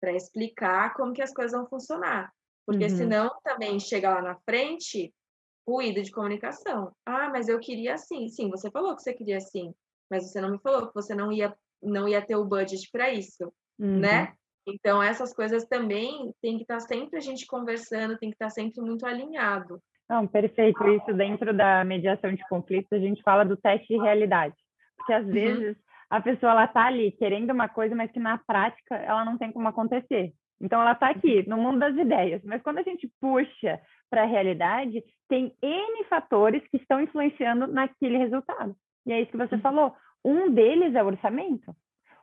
[0.00, 2.32] para explicar como que as coisas vão funcionar.
[2.64, 2.96] Porque uhum.
[2.96, 5.12] senão também chega lá na frente
[5.66, 6.92] ruído de comunicação.
[7.04, 8.28] Ah, mas eu queria assim.
[8.28, 9.74] Sim, você falou que você queria assim,
[10.08, 11.56] mas você não me falou que você não ia
[11.88, 14.00] não ia ter o budget para isso, uhum.
[14.00, 14.32] né?
[14.66, 18.46] Então essas coisas também tem que estar tá sempre a gente conversando, tem que estar
[18.46, 19.80] tá sempre muito alinhado.
[20.08, 20.86] Não, perfeito.
[20.88, 24.54] Isso dentro da mediação de conflitos a gente fala do teste de realidade,
[24.96, 25.32] porque às uhum.
[25.32, 25.76] vezes
[26.10, 29.52] a pessoa ela tá ali querendo uma coisa, mas que na prática ela não tem
[29.52, 30.32] como acontecer.
[30.60, 34.26] Então ela está aqui no mundo das ideias, mas quando a gente puxa para a
[34.26, 38.74] realidade, tem N fatores que estão influenciando naquele resultado.
[39.04, 39.60] E é isso que você uhum.
[39.60, 39.94] falou.
[40.26, 41.72] Um deles é o orçamento.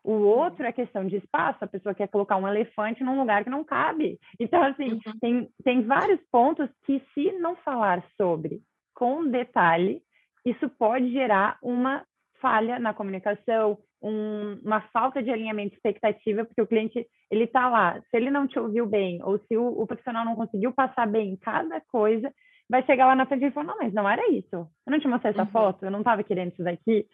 [0.04, 0.26] O uhum.
[0.26, 3.64] outro é questão de espaço, a pessoa quer colocar um elefante num lugar que não
[3.64, 4.20] cabe.
[4.38, 5.20] Então, assim, uhum.
[5.22, 8.62] tem, tem vários pontos que, se não falar sobre
[8.94, 10.02] com detalhe,
[10.46, 12.04] isso pode gerar uma
[12.42, 17.70] falha na comunicação, um, uma falta de alinhamento de expectativa, porque o cliente ele está
[17.70, 21.08] lá, se ele não te ouviu bem, ou se o, o, profissional não conseguiu passar
[21.08, 22.30] bem cada coisa,
[22.70, 25.08] vai chegar lá na frente e falar, não, mas não era isso, eu não te
[25.08, 25.52] mostrei essa uhum.
[25.52, 27.08] foto, eu não estava querendo isso daqui,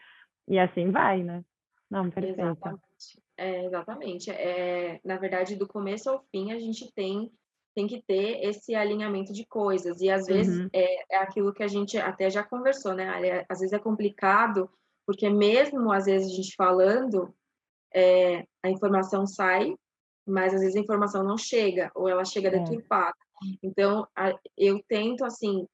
[0.50, 1.44] e assim vai, né?
[1.90, 2.42] Não, perfeito.
[2.42, 3.24] Exatamente.
[3.38, 4.32] É, exatamente.
[4.32, 7.32] É, na verdade, do começo ao fim, a gente tem
[7.76, 10.02] tem que ter esse alinhamento de coisas.
[10.02, 10.70] E às vezes uhum.
[10.74, 13.46] é, é, aquilo que a gente até já conversou, né?
[13.48, 14.70] Às vezes é complicado
[15.10, 17.34] porque mesmo às vezes a gente falando,
[17.92, 19.74] é, a informação sai,
[20.24, 22.52] mas às vezes a informação não chega, ou ela chega é.
[22.52, 23.16] deturpada.
[23.64, 25.66] Então, a, eu tento, assim,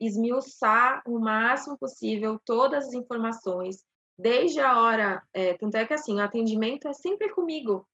[0.00, 3.84] esmiuçar o máximo possível todas as informações,
[4.18, 7.86] desde a hora, é, tanto é que, assim, o atendimento é sempre comigo,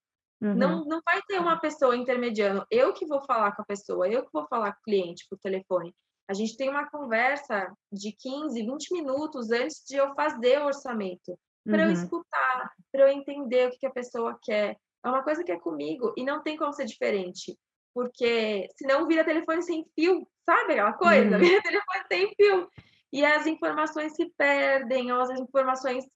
[0.42, 0.54] Uhum.
[0.54, 2.64] Não, não vai ter uma pessoa intermediando.
[2.70, 5.38] Eu que vou falar com a pessoa, eu que vou falar com o cliente por
[5.38, 5.94] telefone.
[6.28, 11.38] A gente tem uma conversa de 15, 20 minutos antes de eu fazer o orçamento,
[11.64, 11.88] para uhum.
[11.88, 14.76] eu escutar, para eu entender o que, que a pessoa quer.
[15.04, 17.58] É uma coisa que é comigo e não tem como ser diferente,
[17.92, 21.36] porque senão vira telefone sem fio, sabe aquela coisa?
[21.36, 21.42] Uhum.
[21.42, 22.68] Vira telefone sem fio.
[23.12, 26.06] E as informações se perdem, ou as informações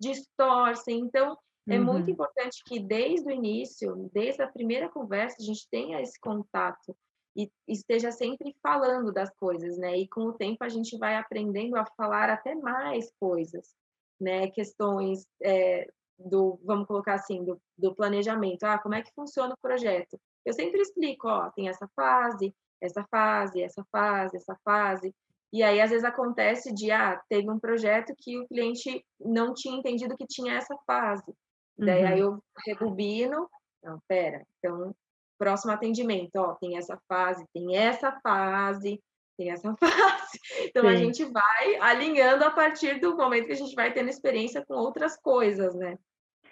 [0.00, 1.00] distorcem.
[1.00, 1.36] Então,
[1.68, 1.84] é uhum.
[1.84, 6.96] muito importante que desde o início, desde a primeira conversa, a gente tenha esse contato
[7.36, 9.96] e esteja sempre falando das coisas, né?
[9.96, 13.74] E com o tempo a gente vai aprendendo a falar até mais coisas,
[14.20, 14.50] né?
[14.50, 18.64] Questões é, do vamos colocar assim, do, do planejamento.
[18.64, 20.20] Ah, como é que funciona o projeto?
[20.44, 25.14] Eu sempre explico, ó, tem essa fase, essa fase, essa fase, essa fase.
[25.54, 29.78] E aí, às vezes, acontece de, ah, teve um projeto que o cliente não tinha
[29.78, 31.30] entendido que tinha essa fase.
[31.78, 31.86] Uhum.
[31.86, 32.32] Daí, aí uhum.
[32.32, 33.48] eu rebobino,
[33.80, 34.92] não, pera, então,
[35.38, 39.00] próximo atendimento, ó, tem essa fase, tem essa fase,
[39.38, 40.40] tem essa fase.
[40.64, 40.88] Então, Sim.
[40.88, 44.74] a gente vai alinhando a partir do momento que a gente vai tendo experiência com
[44.74, 45.96] outras coisas, né?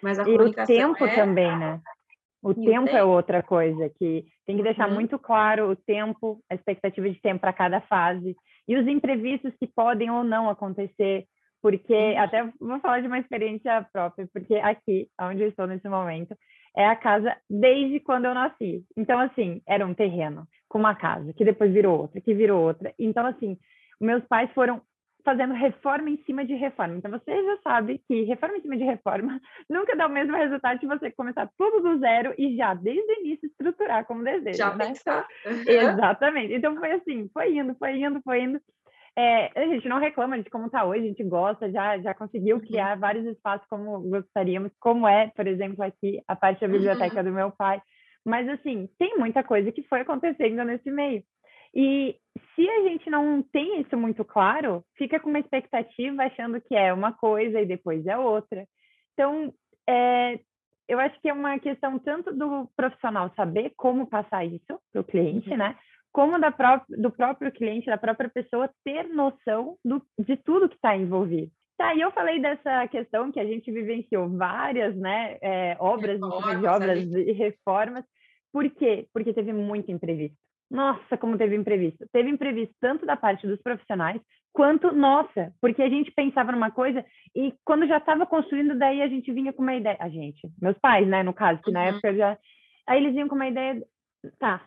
[0.01, 1.13] Mas a e comunicação o tempo é...
[1.13, 1.81] também, né?
[2.41, 4.95] O tempo, é outra coisa que tem que deixar uhum.
[4.95, 8.33] muito claro o tempo, a expectativa de tempo para cada fase
[8.67, 11.25] e os imprevistos que podem ou não acontecer,
[11.61, 12.19] porque uhum.
[12.19, 16.35] até vou falar de uma experiência própria, porque aqui, onde eu estou nesse momento,
[16.75, 18.83] é a casa desde quando eu nasci.
[18.97, 22.93] Então, assim, era um terreno com uma casa, que depois virou outra, que virou outra.
[22.97, 23.57] Então, assim,
[24.01, 24.81] meus pais foram
[25.23, 26.95] fazendo reforma em cima de reforma.
[26.95, 30.79] Então, você já sabe que reforma em cima de reforma nunca dá o mesmo resultado
[30.79, 34.57] de você começar tudo do zero e já, desde o início, estruturar como deseja.
[34.57, 34.87] Já né?
[34.87, 35.27] pensar.
[35.67, 36.53] Exatamente.
[36.53, 38.59] Então, foi assim, foi indo, foi indo, foi indo.
[39.15, 42.57] É, a gente não reclama de como está hoje, a gente gosta, já, já conseguiu
[42.57, 42.61] uhum.
[42.63, 47.23] criar vários espaços como gostaríamos, como é, por exemplo, aqui a parte da biblioteca uhum.
[47.23, 47.81] do meu pai.
[48.25, 51.23] Mas, assim, tem muita coisa que foi acontecendo nesse meio.
[51.75, 52.15] E
[52.55, 56.93] se a gente não tem isso muito claro, fica com uma expectativa achando que é
[56.93, 58.65] uma coisa e depois é outra.
[59.13, 59.53] Então,
[59.87, 60.39] é,
[60.87, 65.03] eu acho que é uma questão tanto do profissional saber como passar isso para o
[65.03, 65.57] cliente, uhum.
[65.57, 65.75] né?
[66.11, 70.75] Como da pró do próprio cliente, da própria pessoa ter noção do, de tudo que
[70.75, 71.51] está envolvido.
[71.75, 76.59] Tá, e eu falei dessa questão que a gente vivenciou várias né, é, obras, reformas,
[76.59, 78.05] de obras e reformas.
[78.51, 79.07] Por quê?
[79.11, 80.37] Porque teve muito imprevisto.
[80.69, 82.05] Nossa, como teve imprevisto.
[82.11, 84.21] Teve imprevisto tanto da parte dos profissionais
[84.53, 87.03] quanto nossa, porque a gente pensava numa coisa
[87.35, 89.97] e quando já estava construindo, daí a gente vinha com uma ideia.
[89.99, 91.87] A gente, meus pais, né, no caso, que na uhum.
[91.87, 92.37] época já.
[92.87, 93.83] Aí eles vinham com uma ideia,
[94.39, 94.61] tá.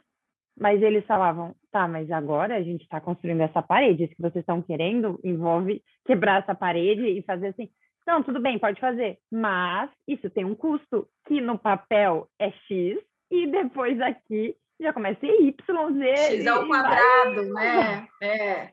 [0.58, 4.42] Mas eles falavam, tá, mas agora a gente está construindo essa parede, isso que vocês
[4.42, 7.68] estão querendo envolve quebrar essa parede e fazer assim.
[8.06, 12.98] Não, tudo bem, pode fazer, mas isso tem um custo que no papel é X
[13.30, 16.16] e depois aqui já comecei Y, Z.
[16.16, 17.76] X ao quadrado, vai...
[17.76, 18.08] né?
[18.22, 18.70] É.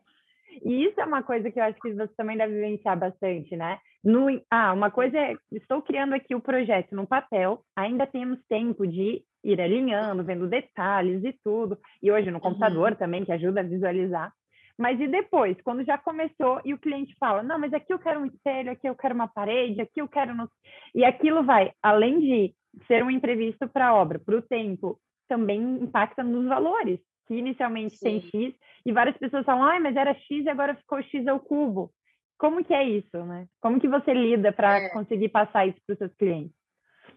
[0.63, 3.79] E isso é uma coisa que eu acho que você também deve vivenciar bastante, né?
[4.03, 8.85] No, ah, uma coisa é, estou criando aqui o projeto no papel, ainda temos tempo
[8.85, 12.97] de ir alinhando, vendo detalhes e tudo, e hoje no computador uhum.
[12.97, 14.31] também, que ajuda a visualizar.
[14.77, 18.21] Mas e depois, quando já começou e o cliente fala, não, mas aqui eu quero
[18.21, 20.33] um espelho, aqui eu quero uma parede, aqui eu quero...
[20.35, 20.49] No...
[20.95, 22.55] E aquilo vai, além de
[22.87, 24.99] ser um imprevisto para a obra, para o tempo
[25.34, 28.06] também impacta nos valores, que inicialmente Sim.
[28.06, 31.39] tem X, e várias pessoas falam, ah, mas era X e agora ficou X ao
[31.39, 31.91] cubo.
[32.38, 33.48] Como que é isso, né?
[33.60, 34.89] Como que você lida para é.
[34.89, 36.56] conseguir passar isso para os seus clientes?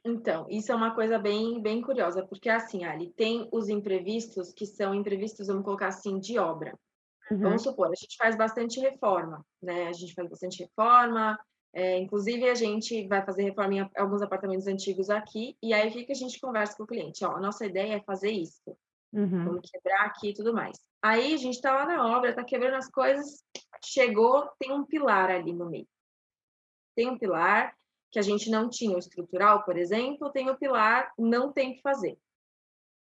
[0.02, 4.64] Então, isso é uma coisa bem, bem curiosa, porque assim, Ali, tem os imprevistos que
[4.64, 6.78] são imprevistos, vamos colocar assim, de obra.
[7.30, 7.38] Uhum.
[7.38, 9.88] Vamos supor, a gente faz bastante reforma, né?
[9.88, 11.38] A gente faz bastante reforma,
[11.72, 16.12] é, inclusive, a gente vai fazer reforma em alguns apartamentos antigos aqui, e aí fica
[16.12, 18.76] a gente conversa com o cliente, ó, a nossa ideia é fazer isso,
[19.12, 19.44] uhum.
[19.44, 20.78] vamos quebrar aqui e tudo mais.
[21.02, 23.44] Aí a gente tá lá na obra, tá quebrando as coisas,
[23.84, 25.86] chegou, tem um pilar ali no meio.
[26.94, 27.76] Tem um pilar
[28.10, 31.82] que a gente não tinha o estrutural, por exemplo, tem o pilar, não tem que
[31.82, 32.18] fazer.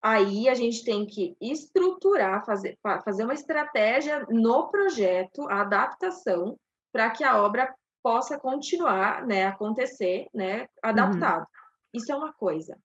[0.01, 6.59] Aí a gente tem que estruturar, fazer, fazer uma estratégia no projeto, a adaptação,
[6.93, 11.43] para que a obra possa continuar, né, acontecer, né, adaptado.
[11.43, 11.47] Uhum.
[11.95, 12.79] Isso é uma coisa.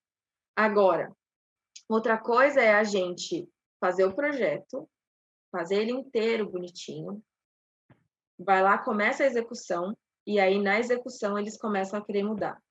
[0.56, 1.16] Agora,
[1.90, 3.50] outra coisa é a gente
[3.80, 4.90] fazer o projeto,
[5.52, 7.22] fazer ele inteiro bonitinho,
[8.38, 12.62] vai lá, começa a execução, e aí na execução eles começam a querer mudar.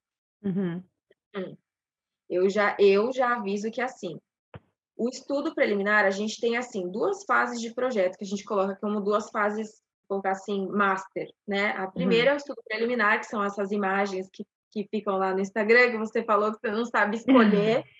[0.42, 0.82] Uhum.
[1.34, 1.56] Hum.
[2.28, 4.20] Eu já eu já aviso que assim,
[4.96, 8.76] o estudo preliminar a gente tem assim duas fases de projeto que a gente coloca
[8.76, 11.70] como duas fases colocar assim, master, né?
[11.70, 12.32] A primeira uhum.
[12.32, 15.98] é o estudo preliminar, que são essas imagens que, que ficam lá no Instagram, que
[15.98, 17.84] você falou que você não sabe escolher.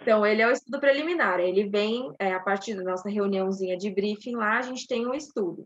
[0.00, 1.38] Então, ele é o estudo preliminar.
[1.38, 5.14] Ele vem, é, a partir da nossa reuniãozinha de briefing lá, a gente tem um
[5.14, 5.64] estudo.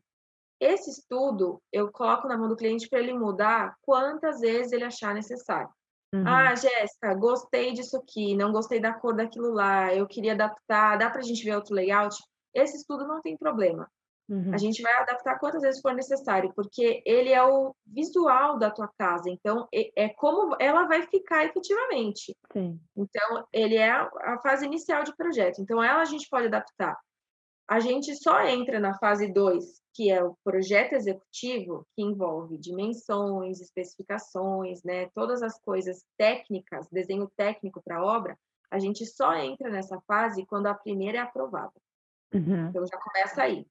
[0.60, 5.14] Esse estudo, eu coloco na mão do cliente para ele mudar quantas vezes ele achar
[5.14, 5.70] necessário.
[6.14, 6.26] Uhum.
[6.26, 11.10] Ah, Jéssica, gostei disso aqui, não gostei da cor daquilo lá, eu queria adaptar, dá
[11.10, 12.16] para a gente ver outro layout?
[12.54, 13.90] Esse estudo não tem problema.
[14.28, 14.52] Uhum.
[14.52, 18.88] A gente vai adaptar quantas vezes for necessário, porque ele é o visual da tua
[18.98, 22.36] casa, então é, como ela vai ficar efetivamente.
[22.52, 22.80] Sim.
[22.96, 26.98] Então, ele é a fase inicial de projeto, então ela a gente pode adaptar.
[27.68, 33.60] A gente só entra na fase 2, que é o projeto executivo, que envolve dimensões,
[33.60, 38.38] especificações, né, todas as coisas técnicas, desenho técnico para a obra,
[38.70, 41.72] a gente só entra nessa fase quando a primeira é aprovada.
[42.34, 42.68] Uhum.
[42.68, 43.66] Então já começa aí.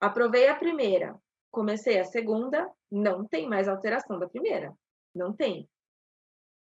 [0.00, 1.16] Aprovei a primeira,
[1.50, 4.74] comecei a segunda, não tem mais alteração da primeira.
[5.14, 5.68] Não tem.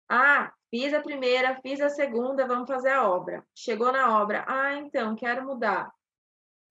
[0.09, 3.45] Ah, fiz a primeira, fiz a segunda, vamos fazer a obra.
[3.55, 5.91] Chegou na obra, ah, então, quero mudar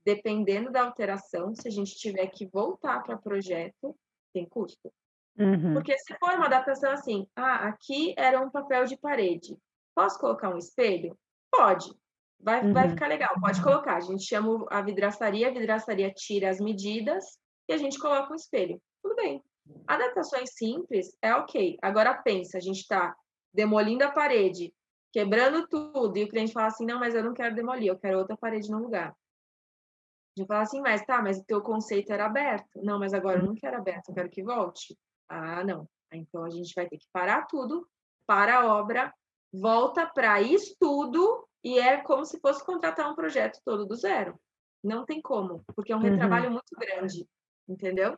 [0.03, 3.95] dependendo da alteração, se a gente tiver que voltar para projeto,
[4.33, 4.91] tem custo.
[5.37, 5.73] Uhum.
[5.73, 9.57] Porque se for uma adaptação assim, ah, aqui era um papel de parede,
[9.95, 11.17] posso colocar um espelho?
[11.51, 11.89] Pode,
[12.43, 12.73] vai, uhum.
[12.73, 13.97] vai ficar legal, pode colocar.
[13.97, 17.23] A gente chama a vidraçaria, a vidraçaria tira as medidas
[17.67, 18.81] e a gente coloca um espelho.
[19.01, 19.43] Tudo bem.
[19.87, 21.77] Adaptações simples é ok.
[21.81, 23.15] Agora pensa, a gente está
[23.53, 24.73] demolindo a parede,
[25.11, 28.19] quebrando tudo, e o cliente fala assim: não, mas eu não quero demolir, eu quero
[28.19, 29.09] outra parede no lugar.
[29.09, 32.81] A gente fala assim, mas tá, mas o teu conceito era aberto.
[32.81, 34.97] Não, mas agora eu não quero aberto, eu quero que volte.
[35.27, 35.87] Ah, não.
[36.13, 37.85] Então a gente vai ter que parar tudo,
[38.25, 39.13] para a obra,
[39.51, 44.35] volta para estudo e é como se fosse contratar um projeto todo do zero.
[44.83, 46.09] Não tem como, porque é um uhum.
[46.09, 47.27] retrabalho muito grande,
[47.67, 48.17] entendeu?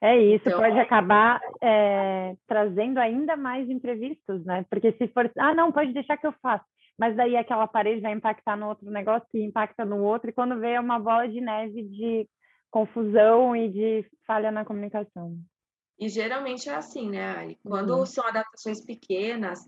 [0.00, 4.66] É isso, então, pode acabar é, trazendo ainda mais imprevistos, né?
[4.68, 6.66] Porque se for, ah, não, pode deixar que eu faço
[6.98, 10.58] mas daí aquela parede vai impactar no outro negócio que impacta no outro, e quando
[10.58, 12.28] vê é uma bola de neve de
[12.70, 15.38] confusão e de falha na comunicação.
[15.98, 17.58] E geralmente é assim, né, Ali?
[17.62, 18.06] Quando uhum.
[18.06, 19.60] são adaptações pequenas,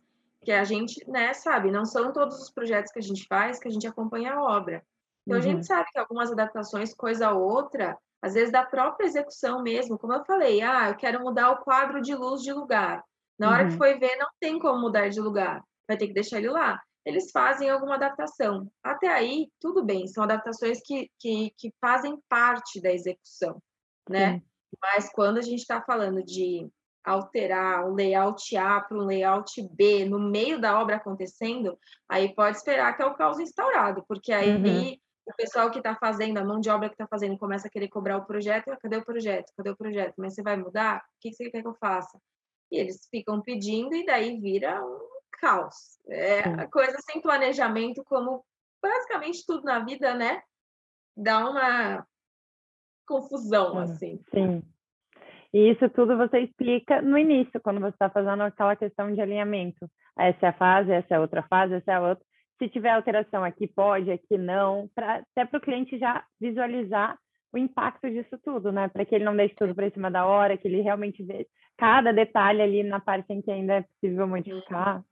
[0.43, 3.69] que a gente, né, sabe, não são todos os projetos que a gente faz que
[3.69, 4.83] a gente acompanha a obra.
[5.27, 5.45] Então uhum.
[5.45, 5.63] a gente uhum.
[5.63, 10.25] sabe que algumas adaptações, coisa ou outra, às vezes da própria execução mesmo, como eu
[10.25, 13.03] falei, ah, eu quero mudar o quadro de luz de lugar.
[13.39, 13.71] Na hora uhum.
[13.71, 16.81] que foi ver, não tem como mudar de lugar, vai ter que deixar ele lá
[17.09, 18.71] eles fazem alguma adaptação.
[18.83, 23.63] Até aí, tudo bem, são adaptações que, que, que fazem parte da execução,
[24.11, 24.35] né?
[24.35, 24.43] Sim.
[24.83, 26.69] Mas quando a gente está falando de
[27.09, 32.57] alterar um layout A para um layout B no meio da obra acontecendo, aí pode
[32.59, 34.97] esperar que é o caos instaurado, porque aí uhum.
[35.27, 37.89] o pessoal que está fazendo, a mão de obra que está fazendo, começa a querer
[37.89, 39.53] cobrar o projeto, cadê o projeto?
[39.57, 40.15] Cadê o projeto?
[40.19, 40.99] Mas você vai mudar?
[40.99, 42.19] O que você quer que eu faça?
[42.71, 45.09] E eles ficam pedindo e daí vira um
[45.41, 45.99] caos.
[46.09, 48.45] É a coisa sem planejamento, como
[48.83, 50.43] basicamente tudo na vida, né?
[51.17, 52.07] Dá uma
[53.07, 54.23] confusão, assim.
[54.31, 54.63] Sim.
[55.53, 59.89] E isso tudo você explica no início, quando você está fazendo aquela questão de alinhamento.
[60.19, 62.25] Essa é a fase, essa é a outra fase, essa é a outra.
[62.59, 67.17] Se tiver alteração aqui, pode, aqui não, pra, até para o cliente já visualizar
[67.53, 68.89] o impacto disso tudo, né?
[68.89, 71.47] Para que ele não deixe tudo para cima da hora, que ele realmente veja
[71.79, 75.03] cada detalhe ali na parte em que ainda é possível modificar.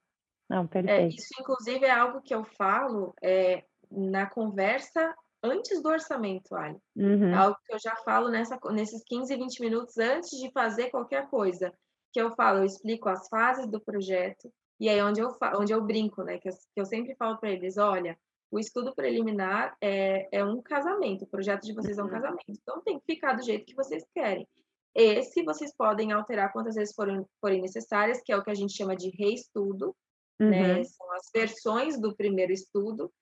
[0.50, 0.90] Não, é, perfeito.
[0.90, 5.14] É, isso, inclusive, é algo que eu falo é, na conversa
[5.50, 6.78] antes do orçamento, Ali.
[6.96, 7.30] Uhum.
[7.30, 11.28] É algo que eu já falo nessa, nesses 15, 20 minutos antes de fazer qualquer
[11.28, 11.72] coisa.
[12.12, 15.82] Que eu falo, eu explico as fases do projeto, e aí onde eu, onde eu
[15.82, 16.38] brinco, né?
[16.38, 18.16] Que eu, que eu sempre falo para eles, olha,
[18.50, 22.12] o estudo preliminar é, é um casamento, o projeto de vocês é um uhum.
[22.12, 22.44] casamento.
[22.48, 24.46] Então tem que ficar do jeito que vocês querem.
[24.94, 28.74] Esse vocês podem alterar quantas vezes forem, forem necessárias, que é o que a gente
[28.74, 29.94] chama de reestudo,
[30.40, 30.50] né, uhum.
[30.78, 30.84] né?
[30.84, 33.12] São as versões do primeiro estudo.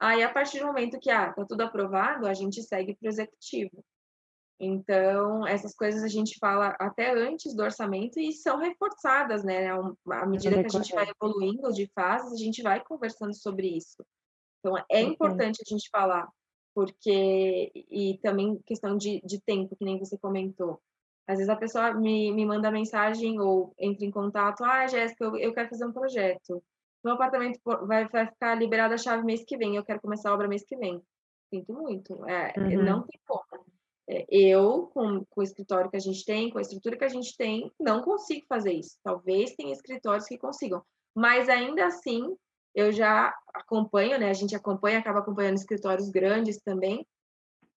[0.00, 3.10] Aí, a partir do momento que ah, tá tudo aprovado, a gente segue para o
[3.10, 3.84] executivo.
[4.58, 9.68] Então, essas coisas a gente fala até antes do orçamento e são reforçadas, né?
[9.70, 14.04] À medida que a gente vai evoluindo de fases, a gente vai conversando sobre isso.
[14.58, 16.28] Então, é importante a gente falar,
[16.74, 17.70] porque.
[17.74, 20.80] E também questão de, de tempo, que nem você comentou.
[21.26, 25.36] Às vezes a pessoa me, me manda mensagem ou entra em contato, ah, Jéssica, eu,
[25.36, 26.62] eu quero fazer um projeto.
[27.04, 30.34] Meu apartamento vai, vai ficar liberado a chave mês que vem, eu quero começar a
[30.34, 31.02] obra mês que vem.
[31.48, 32.82] Sinto muito, é, uhum.
[32.82, 33.42] não tem como.
[34.08, 37.08] É, eu, com, com o escritório que a gente tem, com a estrutura que a
[37.08, 38.98] gente tem, não consigo fazer isso.
[39.02, 40.82] Talvez tenha escritórios que consigam,
[41.14, 42.36] mas ainda assim,
[42.74, 44.30] eu já acompanho, né?
[44.30, 47.06] A gente acompanha, acaba acompanhando escritórios grandes também,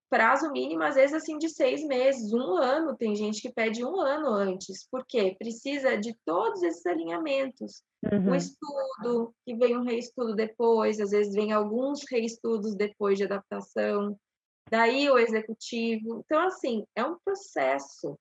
[0.10, 2.96] prazo mínimo, às vezes, assim, de seis meses, um ano.
[2.96, 4.88] Tem gente que pede um ano antes.
[4.90, 5.36] Por quê?
[5.38, 7.84] Precisa de todos esses alinhamentos.
[8.12, 8.32] Uhum.
[8.32, 14.18] O estudo, que vem um reestudo depois, às vezes vem alguns reestudos depois de adaptação.
[14.70, 16.24] Daí o executivo.
[16.26, 18.18] Então, assim, é um processo.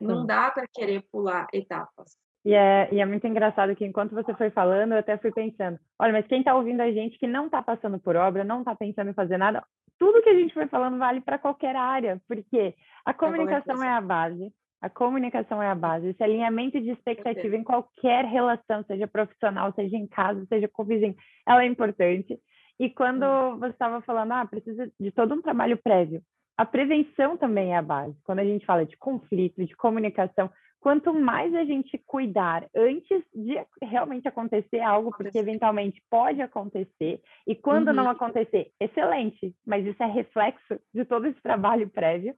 [0.00, 2.16] Não dá para querer pular etapas.
[2.44, 5.78] E é, e é muito engraçado que enquanto você foi falando, eu até fui pensando,
[5.98, 8.74] olha, mas quem está ouvindo a gente que não está passando por obra, não está
[8.74, 9.62] pensando em fazer nada,
[10.00, 12.74] tudo que a gente foi falando vale para qualquer área, porque
[13.04, 17.62] a comunicação é a base, a comunicação é a base, esse alinhamento de expectativa em
[17.62, 21.14] qualquer relação, seja profissional, seja em casa, seja com o vizinho,
[21.46, 22.40] ela é importante.
[22.78, 26.22] E quando você estava falando, ah, precisa de todo um trabalho prévio,
[26.56, 28.16] a prevenção também é a base.
[28.24, 33.54] Quando a gente fala de conflito, de comunicação, quanto mais a gente cuidar antes de
[33.82, 37.94] realmente acontecer algo, porque eventualmente pode acontecer, e quando uhum.
[37.94, 42.34] não acontecer, excelente, mas isso é reflexo de todo esse trabalho prévio.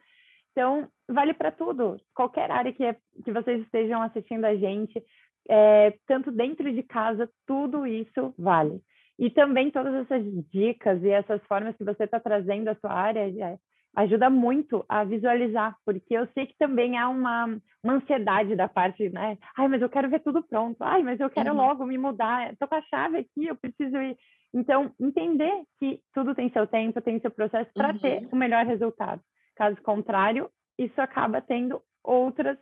[0.50, 5.02] Então, vale para tudo, qualquer área que, é, que vocês estejam assistindo a gente,
[5.48, 8.82] é, tanto dentro de casa, tudo isso vale.
[9.18, 13.20] E também todas essas dicas e essas formas que você está trazendo à sua área
[13.20, 13.58] é,
[13.94, 19.08] ajuda muito a visualizar, porque eu sei que também há uma, uma ansiedade da parte,
[19.10, 19.36] né?
[19.56, 20.76] Ai, mas eu quero ver tudo pronto.
[20.80, 21.56] Ai, mas eu quero uhum.
[21.56, 22.52] logo me mudar.
[22.52, 24.16] Estou com a chave aqui, eu preciso ir.
[24.54, 27.98] Então, entender que tudo tem seu tempo, tem seu processo para uhum.
[27.98, 29.20] ter o melhor resultado.
[29.56, 32.58] Caso contrário, isso acaba tendo outras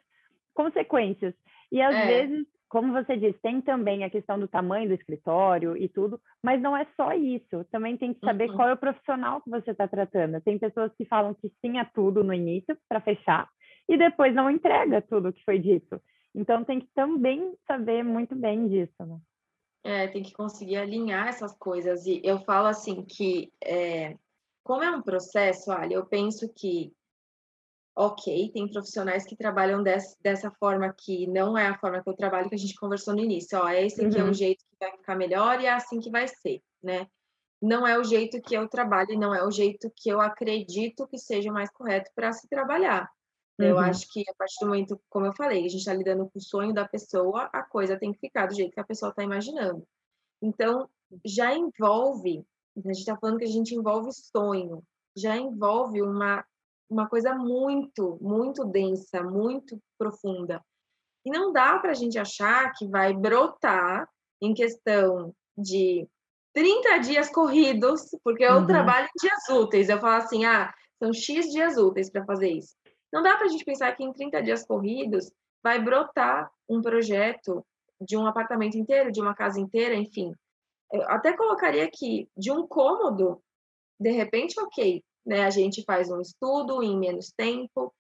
[0.55, 1.35] consequências.
[1.71, 2.07] E às é.
[2.07, 6.63] vezes como você disse, tem também a questão do tamanho do escritório e tudo, mas
[6.63, 7.65] não é só isso.
[7.73, 8.57] Também tem que saber uhum.
[8.57, 10.41] qual é o profissional que você está tratando.
[10.41, 13.49] Tem pessoas que falam que sim a tudo no início para fechar
[13.89, 16.01] e depois não entrega tudo o que foi dito.
[16.33, 19.19] Então tem que também saber muito bem disso, né?
[19.83, 22.07] É, tem que conseguir alinhar essas coisas.
[22.07, 24.17] E eu falo assim que, é,
[24.63, 26.93] como é um processo, olha, eu penso que
[27.95, 32.17] ok, tem profissionais que trabalham des, dessa forma que não é a forma que eu
[32.17, 33.59] trabalho, que a gente conversou no início.
[33.59, 34.21] Ó, esse aqui uhum.
[34.21, 34.35] é o uhum.
[34.35, 37.07] jeito que vai ficar melhor e é assim que vai ser, né?
[37.61, 41.07] Não é o jeito que eu trabalho e não é o jeito que eu acredito
[41.07, 43.11] que seja mais correto para se trabalhar.
[43.59, 43.67] Uhum.
[43.67, 46.39] Eu acho que a partir do momento, como eu falei, a gente está lidando com
[46.39, 49.23] o sonho da pessoa, a coisa tem que ficar do jeito que a pessoa está
[49.23, 49.87] imaginando.
[50.41, 50.89] Então,
[51.25, 54.83] já envolve, a gente está falando que a gente envolve sonho,
[55.15, 56.43] já envolve uma
[56.91, 60.61] uma coisa muito, muito densa, muito profunda.
[61.25, 64.09] E não dá para a gente achar que vai brotar
[64.43, 66.09] em questão de
[66.53, 68.67] 30 dias corridos, porque eu uhum.
[68.67, 69.89] trabalho em dias úteis.
[69.89, 72.75] Eu falo assim, ah, são X dias úteis para fazer isso.
[73.13, 75.31] Não dá para a gente pensar que em 30 dias corridos
[75.63, 77.65] vai brotar um projeto
[78.01, 80.33] de um apartamento inteiro, de uma casa inteira, enfim.
[80.93, 83.41] Eu até colocaria aqui, de um cômodo,
[84.01, 85.45] de repente, ok, né?
[85.45, 87.93] A gente faz um estudo em menos tempo,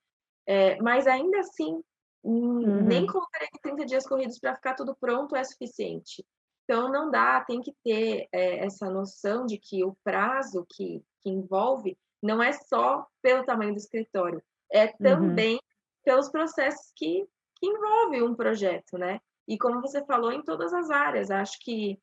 [0.46, 1.82] é, mas ainda assim,
[2.22, 2.82] uhum.
[2.84, 6.24] nem colocaria que 30 dias corridos para ficar tudo pronto é suficiente.
[6.64, 11.28] Então, não dá, tem que ter é, essa noção de que o prazo que, que
[11.28, 14.42] envolve não é só pelo tamanho do escritório,
[14.72, 14.92] é uhum.
[15.02, 15.60] também uhum.
[16.04, 19.20] pelos processos que, que envolve um projeto, né?
[19.48, 21.98] E como você falou, em todas as áreas, acho que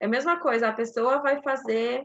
[0.00, 2.04] é a mesma coisa, a pessoa vai fazer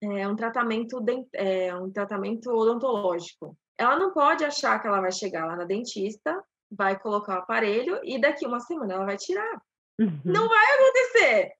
[0.00, 3.56] é, um tratamento é, um tratamento odontológico.
[3.78, 8.00] Ela não pode achar que ela vai chegar lá na dentista, vai colocar o aparelho
[8.02, 9.60] e daqui uma semana ela vai tirar.
[9.98, 10.20] Uhum.
[10.24, 11.52] Não vai acontecer,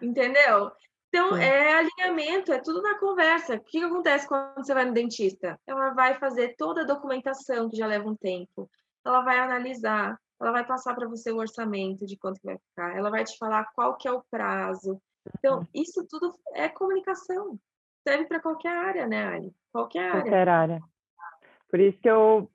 [0.00, 0.70] entendeu?
[1.08, 1.42] Então, Sim.
[1.42, 3.56] é alinhamento, é tudo na conversa.
[3.56, 5.60] O que, que acontece quando você vai no dentista?
[5.66, 8.70] Ela vai fazer toda a documentação, que já leva um tempo.
[9.04, 13.10] Ela vai analisar, ela vai passar para você o orçamento de quanto vai ficar, ela
[13.10, 14.98] vai te falar qual que é o prazo.
[15.38, 15.66] Então, uhum.
[15.74, 17.58] isso tudo é comunicação
[18.06, 19.52] serve para qualquer área, né, Ali?
[19.72, 20.22] Qualquer área.
[20.22, 20.80] Qualquer área.
[21.70, 22.50] Por isso que eu,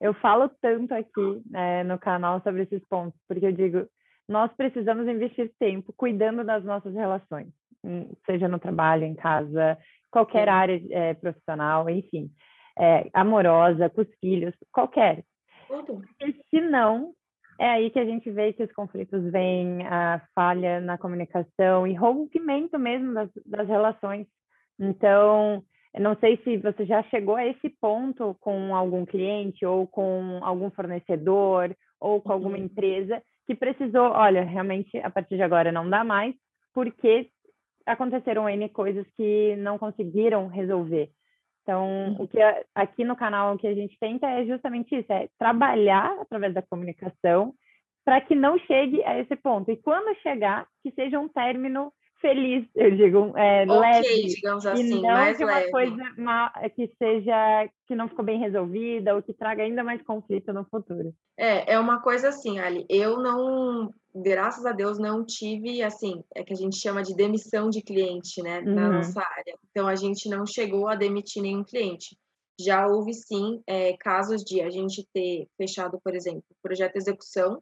[0.00, 3.86] eu falo tanto aqui né, no canal sobre esses pontos, porque eu digo,
[4.28, 7.48] nós precisamos investir tempo cuidando das nossas relações,
[8.24, 9.78] seja no trabalho, em casa,
[10.10, 12.30] qualquer área é, profissional, enfim,
[12.78, 15.24] é, amorosa, com os filhos, qualquer.
[15.66, 16.02] Tudo.
[16.18, 17.12] Porque senão,
[17.58, 21.94] é aí que a gente vê que os conflitos vêm, a falha na comunicação e
[21.94, 24.26] rompimento mesmo das, das relações.
[24.82, 25.62] Então,
[25.98, 30.70] não sei se você já chegou a esse ponto com algum cliente ou com algum
[30.70, 32.64] fornecedor ou com alguma uhum.
[32.64, 36.34] empresa que precisou, olha, realmente a partir de agora não dá mais,
[36.74, 37.28] porque
[37.86, 41.10] aconteceram N coisas que não conseguiram resolver.
[41.62, 42.22] Então, uhum.
[42.22, 42.38] o que
[42.74, 46.62] aqui no canal o que a gente tenta é justamente isso, é trabalhar através da
[46.62, 47.54] comunicação
[48.04, 49.70] para que não chegue a esse ponto.
[49.70, 51.92] E quando chegar, que seja um término
[52.22, 54.26] feliz, eu digo, é, okay, leve.
[54.28, 55.70] digamos assim, e não mais que uma leve.
[55.70, 56.12] coisa
[56.74, 61.12] que seja que não ficou bem resolvida ou que traga ainda mais conflito no futuro.
[61.36, 66.44] É, é uma coisa assim, Ali, eu não, graças a Deus, não tive, assim, é
[66.44, 68.92] que a gente chama de demissão de cliente, né, na uhum.
[68.94, 69.58] nossa área.
[69.70, 72.16] Então, a gente não chegou a demitir nenhum cliente.
[72.58, 77.60] Já houve, sim, é, casos de a gente ter fechado, por exemplo, projeto de execução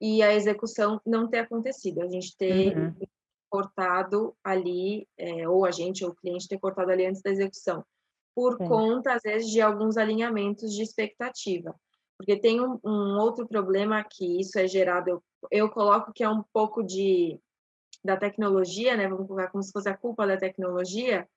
[0.00, 2.02] e a execução não ter acontecido.
[2.02, 2.92] A gente ter uhum
[3.54, 7.84] cortado ali, é, ou a gente ou o cliente ter cortado ali antes da execução,
[8.34, 8.66] por Sim.
[8.66, 11.72] conta, às vezes, de alguns alinhamentos de expectativa.
[12.18, 16.28] Porque tem um, um outro problema que isso é gerado, eu, eu coloco que é
[16.28, 17.38] um pouco de
[18.04, 19.08] da tecnologia, né?
[19.08, 21.28] Vamos colocar como se fosse a culpa da tecnologia.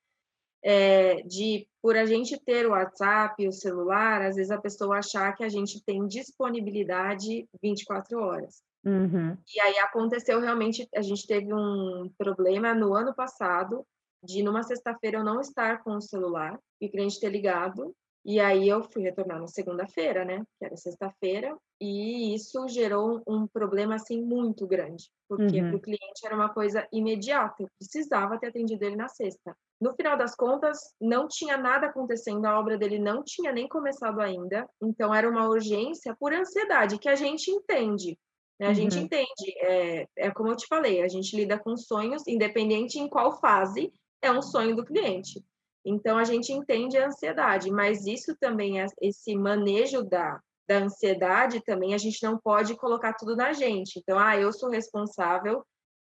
[0.64, 5.34] é, de por a gente ter o WhatsApp, o celular, às vezes a pessoa achar
[5.36, 8.64] que a gente tem disponibilidade 24 horas.
[8.88, 9.38] Uhum.
[9.54, 13.86] E aí aconteceu realmente, a gente teve um problema no ano passado
[14.24, 17.94] de numa sexta-feira eu não estar com o celular e o cliente ter ligado
[18.28, 20.44] e aí eu fui retornar na segunda-feira, né?
[20.60, 25.70] Que era sexta-feira, e isso gerou um problema assim muito grande, porque uhum.
[25.70, 29.56] para o cliente era uma coisa imediata, eu precisava ter atendido ele na sexta.
[29.80, 34.20] No final das contas, não tinha nada acontecendo, a obra dele não tinha nem começado
[34.20, 38.20] ainda, então era uma urgência por ansiedade, que a gente entende.
[38.60, 38.68] Né?
[38.68, 38.76] A uhum.
[38.76, 43.08] gente entende, é, é como eu te falei, a gente lida com sonhos, independente em
[43.08, 43.92] qual fase,
[44.22, 45.44] é um sonho do cliente.
[45.86, 51.62] Então, a gente entende a ansiedade, mas isso também, é, esse manejo da, da ansiedade
[51.62, 54.00] também, a gente não pode colocar tudo na gente.
[54.00, 55.64] Então, ah, eu sou responsável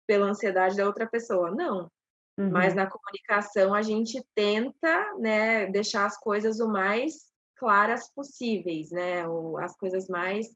[0.07, 1.51] pela ansiedade da outra pessoa.
[1.51, 1.91] Não.
[2.39, 2.49] Uhum.
[2.51, 9.23] Mas na comunicação, a gente tenta né, deixar as coisas o mais claras possíveis, né?
[9.59, 10.47] As coisas mais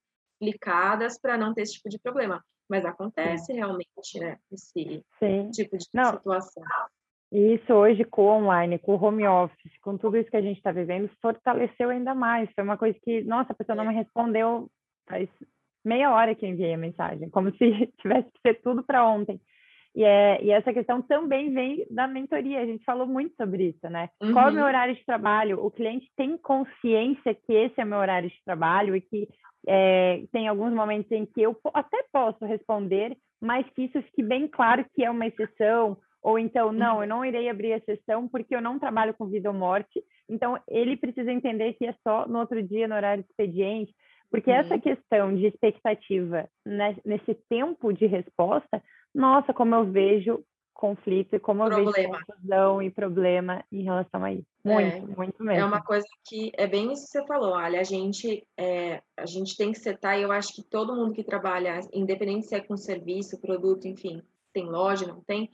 [0.42, 2.44] explicadas para não ter esse tipo de problema.
[2.70, 4.38] Mas acontece realmente, né?
[4.52, 5.52] Esse Sim.
[5.52, 6.12] tipo de não.
[6.14, 6.64] situação.
[7.32, 10.58] Isso hoje com o online, com o home office, com tudo isso que a gente
[10.58, 12.50] está vivendo, fortaleceu ainda mais.
[12.54, 14.70] Foi uma coisa que, nossa, a pessoa não me respondeu
[15.08, 15.30] faz
[15.84, 19.40] meia hora que enviei a mensagem, como se tivesse que ser tudo para ontem.
[19.96, 23.90] E, é, e essa questão também vem da mentoria, a gente falou muito sobre isso,
[23.90, 24.10] né?
[24.22, 24.32] Uhum.
[24.32, 24.70] Qual é o meu uhum.
[24.70, 25.64] horário de trabalho?
[25.64, 29.28] O cliente tem consciência que esse é o meu horário de trabalho e que
[29.68, 34.48] é, tem alguns momentos em que eu até posso responder, mas que isso fique bem
[34.48, 37.08] claro que é uma exceção ou então, não, eu uhum.
[37.08, 40.04] não irei abrir a sessão porque eu não trabalho com vida ou morte.
[40.30, 43.94] Então, ele precisa entender que é só no outro dia, no horário de expediente,
[44.30, 44.58] porque uhum.
[44.58, 48.82] essa questão de expectativa né, nesse tempo de resposta,
[49.14, 50.44] nossa, como eu vejo
[50.74, 51.90] conflito e como problema.
[51.90, 54.48] eu vejo confusão e problema em relação a isso.
[54.64, 55.62] Muito, é, muito mesmo.
[55.62, 59.26] É uma coisa que é bem isso que você falou, olha, a gente, é, a
[59.28, 62.60] gente tem que setar, e eu acho que todo mundo que trabalha, independente se é
[62.60, 65.52] com serviço, produto, enfim, tem loja, não tem,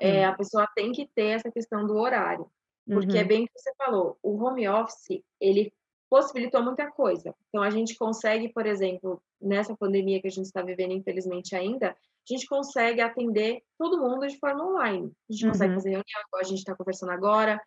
[0.00, 2.50] é, a pessoa tem que ter essa questão do horário.
[2.86, 3.20] Porque é uhum.
[3.20, 5.72] é bem o que você falou, o home office, ele
[6.10, 7.34] possibilitou muita coisa.
[7.48, 11.96] Então, a gente consegue, por exemplo, nessa pandemia que a gente está vivendo, infelizmente ainda,
[12.28, 15.12] a gente consegue atender todo mundo de forma online.
[15.28, 15.52] A gente uhum.
[15.52, 17.60] consegue fazer reunião, igual a gente está conversando agora,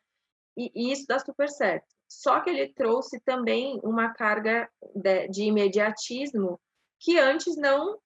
[0.57, 1.85] e, e, isso dá super certo.
[2.09, 6.59] Só que ele trouxe também uma carga de, de imediatismo
[6.99, 7.99] que antes não,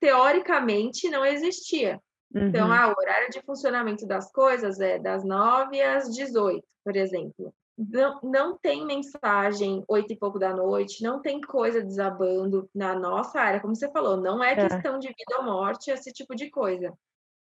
[0.00, 2.00] teoricamente, não existia.
[2.34, 2.72] Então, uhum.
[2.72, 7.54] ah, o horário de funcionamento das coisas é das 9 às 18, por exemplo.
[7.76, 13.40] Não, não tem mensagem oito e pouco da noite, não tem coisa desabando na nossa
[13.40, 16.50] área, como você falou, não é, é questão de vida ou morte, esse tipo de
[16.50, 16.92] coisa.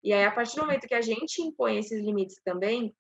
[0.04, 2.96] E aí, a partir do momento que a gente impõe esses limites também,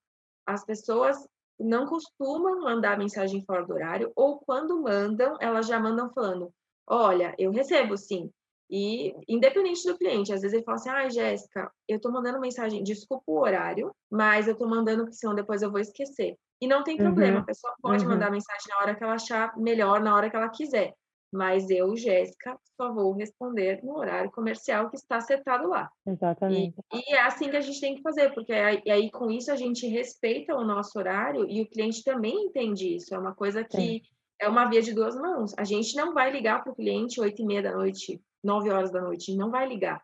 [0.45, 1.17] as pessoas
[1.59, 6.51] não costumam mandar mensagem fora do horário, ou quando mandam, elas já mandam falando:
[6.87, 8.31] olha, eu recebo sim,
[8.69, 12.83] e independente do cliente, às vezes ele fala assim: ah, Jéssica, eu estou mandando mensagem,
[12.83, 16.37] desculpa o horário, mas eu estou mandando porque senão depois eu vou esquecer.
[16.61, 17.41] E não tem problema, uhum.
[17.41, 18.11] a pessoa pode uhum.
[18.11, 20.93] mandar mensagem na hora que ela achar melhor, na hora que ela quiser.
[21.31, 25.89] Mas eu, Jéssica, só vou responder no horário comercial que está setado lá.
[26.05, 26.75] Exatamente.
[26.91, 29.51] E, e, é assim que a gente tem que fazer, porque aí, aí, com isso
[29.51, 33.13] a gente respeita o nosso horário e o cliente também entende isso.
[33.13, 34.01] É uma coisa que Sim.
[34.39, 35.53] é uma via de duas mãos.
[35.57, 38.91] A gente não vai ligar para o cliente oito e meia da noite 9 horas
[38.91, 40.01] da noite, não vai ligar.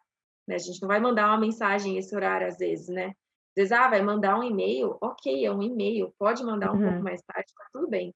[0.48, 0.56] Né?
[0.56, 3.08] A gente não vai mandar uma mensagem esse horário, às vezes, né?
[3.08, 6.90] Às vezes, ah, vai mandar um e-mail, ok, é um e-mail, pode mandar um uhum.
[6.90, 8.14] pouco mais tarde, tá tudo bem.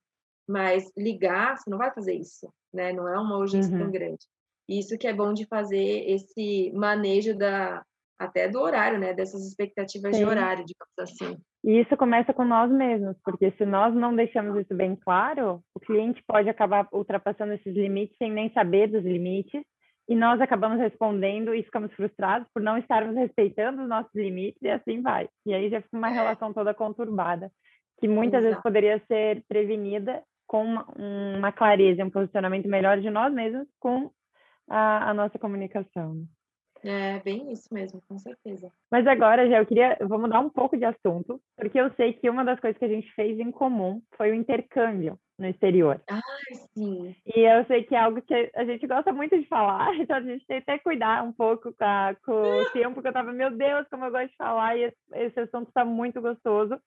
[0.47, 2.91] Mas ligar, você não vai fazer isso, né?
[2.91, 3.83] Não é uma urgência uhum.
[3.83, 4.25] tão grande.
[4.67, 7.83] Isso que é bom de fazer esse manejo da
[8.19, 9.13] até do horário, né?
[9.13, 10.23] Dessas expectativas Sim.
[10.23, 11.37] de horário, digamos assim.
[11.63, 15.79] E isso começa com nós mesmos, porque se nós não deixamos isso bem claro, o
[15.79, 19.63] cliente pode acabar ultrapassando esses limites sem nem saber dos limites
[20.09, 24.67] e nós acabamos respondendo e ficamos frustrados por não estarmos respeitando os nossos limites e
[24.67, 25.29] assim vai.
[25.45, 27.51] E aí já fica uma relação toda conturbada,
[27.99, 28.49] que muitas Exato.
[28.49, 30.87] vezes poderia ser prevenida com uma,
[31.37, 34.09] uma clareza, um posicionamento melhor de nós mesmos com
[34.67, 36.23] a, a nossa comunicação.
[36.83, 38.71] É bem isso mesmo, com certeza.
[38.89, 42.13] Mas agora, já eu queria, eu vou mudar um pouco de assunto, porque eu sei
[42.13, 46.01] que uma das coisas que a gente fez em comum foi o intercâmbio no exterior.
[46.09, 46.21] Ah,
[46.73, 47.15] sim.
[47.25, 50.21] E eu sei que é algo que a gente gosta muito de falar, então a
[50.21, 53.31] gente tem até que cuidar um pouco com, a, com o tempo que eu tava,
[53.33, 56.79] meu Deus, como eu gosto de falar, e esse, esse assunto está muito gostoso.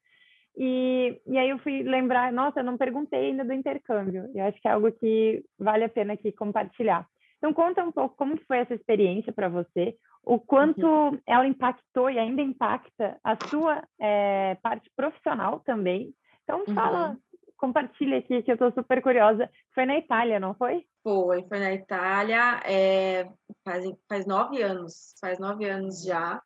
[0.56, 4.60] E, e aí eu fui lembrar, nossa, eu não perguntei ainda do intercâmbio, e acho
[4.60, 7.06] que é algo que vale a pena aqui compartilhar.
[7.42, 11.18] Então, conta um pouco como foi essa experiência para você, o quanto uhum.
[11.26, 16.14] ela impactou e ainda impacta a sua é, parte profissional também.
[16.44, 17.18] Então, fala, uhum.
[17.56, 19.50] compartilha aqui, que eu estou super curiosa.
[19.74, 20.86] Foi na Itália, não foi?
[21.02, 23.28] Foi, foi na Itália, é,
[23.64, 26.40] faz, faz nove anos, faz nove anos já.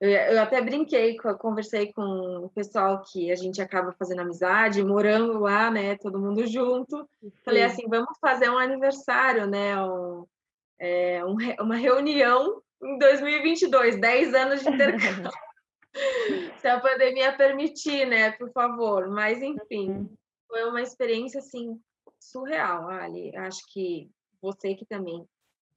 [0.00, 5.38] Eu, eu até brinquei, conversei com o pessoal que a gente acaba fazendo amizade, morando
[5.38, 7.08] lá, né, todo mundo junto.
[7.20, 7.32] Sim.
[7.44, 10.26] Falei assim, vamos fazer um aniversário, né, um,
[10.82, 15.30] é, um, uma reunião em 2022, 10 anos de intercâmbio.
[16.60, 19.08] Se a pandemia permitir, né, por favor.
[19.08, 20.10] Mas, enfim,
[20.48, 21.80] foi uma experiência, assim,
[22.18, 23.34] surreal, Ali.
[23.36, 24.10] Acho que
[24.40, 25.24] você que também,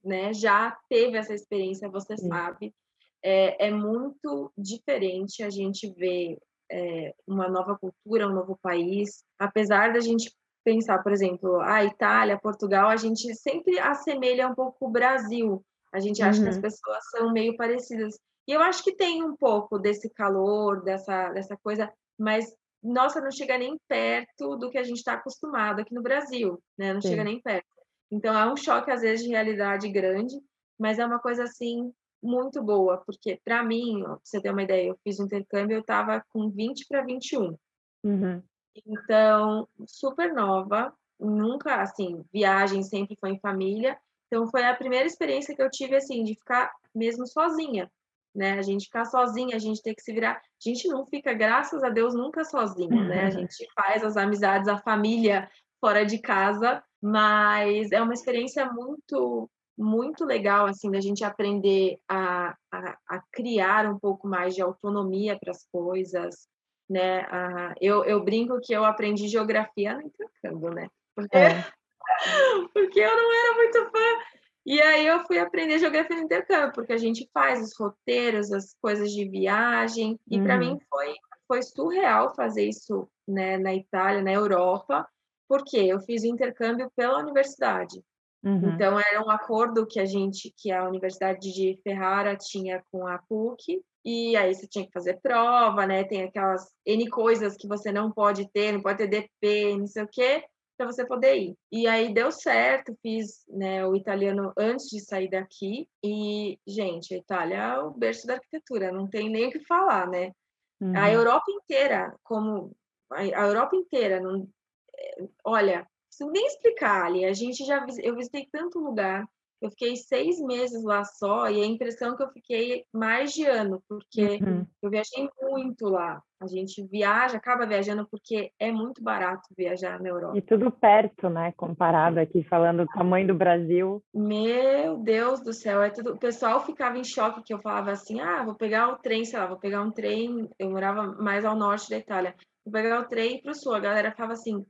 [0.03, 2.27] né, já teve essa experiência, você Sim.
[2.27, 2.73] sabe.
[3.21, 6.39] É, é, muito diferente a gente ver
[6.71, 9.23] é, uma nova cultura, um novo país.
[9.37, 10.33] Apesar da gente
[10.65, 15.63] pensar, por exemplo, a Itália, Portugal, a gente sempre assemelha um pouco o Brasil.
[15.93, 16.43] A gente acha uhum.
[16.43, 16.61] que as uhum.
[16.63, 18.19] pessoas são meio parecidas.
[18.47, 22.51] E eu acho que tem um pouco desse calor, dessa, dessa coisa, mas
[22.83, 26.93] nossa, não chega nem perto do que a gente está acostumado aqui no Brasil, né?
[26.93, 27.09] Não Sim.
[27.09, 27.65] chega nem perto.
[28.11, 30.35] Então é um choque às vezes de realidade grande,
[30.79, 31.91] mas é uma coisa assim
[32.21, 35.75] muito boa, porque para mim, ó, pra você ter uma ideia, eu fiz um intercâmbio,
[35.75, 37.55] eu estava com 20 para 21.
[38.03, 38.43] Uhum.
[38.85, 43.97] Então, super nova, nunca, assim, viagem sempre foi em família.
[44.27, 47.89] Então, foi a primeira experiência que eu tive, assim, de ficar mesmo sozinha,
[48.33, 48.57] né?
[48.57, 50.33] A gente ficar sozinha, a gente ter que se virar.
[50.33, 53.25] A gente não fica, graças a Deus, nunca sozinho, né?
[53.25, 55.49] A gente faz as amizades, a família
[55.79, 62.55] fora de casa, mas é uma experiência muito, muito legal, assim, da gente aprender a,
[62.71, 66.47] a, a criar um pouco mais de autonomia para as coisas,
[66.89, 67.21] né?
[67.29, 70.87] Ah, eu, eu brinco que eu aprendi geografia no intercâmbio, né?
[71.15, 71.65] Porque, é.
[72.73, 74.35] porque eu não era muito fã.
[74.65, 78.73] E aí eu fui aprender geografia no intercâmbio, porque a gente faz os roteiros, as
[78.81, 81.13] coisas de viagem, e para mim foi,
[81.47, 85.07] foi surreal fazer isso né, na Itália, na Europa,
[85.47, 88.03] porque eu fiz o intercâmbio pela universidade.
[88.43, 88.73] Uhum.
[88.73, 93.19] Então era um acordo que a gente, que a Universidade de Ferrara tinha com a
[93.19, 96.03] PUC, e aí você tinha que fazer prova, né?
[96.03, 100.03] Tem aquelas N coisas que você não pode ter, não pode ter DP, não sei
[100.03, 100.45] o quê,
[100.77, 101.57] para você poder ir.
[101.71, 105.89] E aí deu certo, fiz né, o italiano antes de sair daqui.
[106.03, 110.07] E, gente, a Itália é o berço da arquitetura, não tem nem o que falar,
[110.07, 110.31] né?
[110.79, 110.95] Uhum.
[110.95, 112.75] A Europa inteira, como
[113.11, 114.47] a Europa inteira, não,
[114.95, 119.25] é, olha, sem nem explicar ali, a gente já eu visitei tanto lugar
[119.65, 123.81] eu fiquei seis meses lá só e a impressão que eu fiquei mais de ano,
[123.87, 124.65] porque uhum.
[124.81, 126.21] eu viajei muito lá.
[126.39, 130.37] A gente viaja, acaba viajando porque é muito barato viajar na Europa.
[130.37, 131.53] E tudo perto, né?
[131.53, 134.03] Comparado aqui, falando do tamanho do Brasil.
[134.13, 136.13] Meu Deus do céu, é tudo.
[136.13, 139.39] O pessoal ficava em choque que eu falava assim: ah, vou pegar o trem, sei
[139.39, 140.49] lá, vou pegar um trem.
[140.59, 142.35] Eu morava mais ao norte da Itália.
[142.63, 143.73] Vou pegar o trem para o sul.
[143.73, 144.63] A galera falava assim: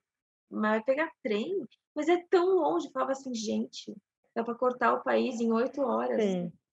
[0.49, 1.65] mas vai pegar trem?
[1.95, 2.87] Mas é tão longe.
[2.87, 3.95] Eu falava assim, gente,
[4.35, 6.21] dá para cortar o país em oito horas.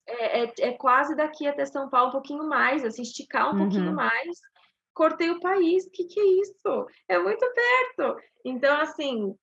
[0.07, 3.59] É, é, é, quase daqui até São Paulo um pouquinho mais, assim, esticar um uhum.
[3.61, 4.39] pouquinho mais.
[4.93, 6.87] Cortei o país, o que, que é isso?
[7.09, 8.21] É muito perto.
[8.45, 9.35] Então, assim.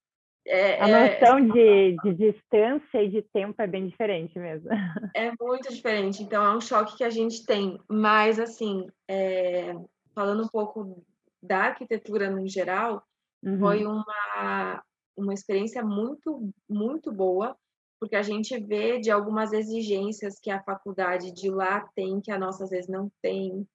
[0.46, 4.70] É, a é noção de, de distância e de tempo é bem diferente mesmo.
[5.16, 6.22] É muito diferente.
[6.22, 7.80] Então, é um choque que a gente tem.
[7.90, 9.74] Mas, assim, é,
[10.14, 11.04] falando um pouco
[11.42, 13.02] da arquitetura no geral,
[13.44, 13.60] uhum.
[13.60, 14.84] foi uma,
[15.16, 17.56] uma experiência muito, muito boa
[18.00, 22.40] porque a gente vê de algumas exigências que a faculdade de lá tem, que a
[22.40, 23.68] nossa às vezes não tem,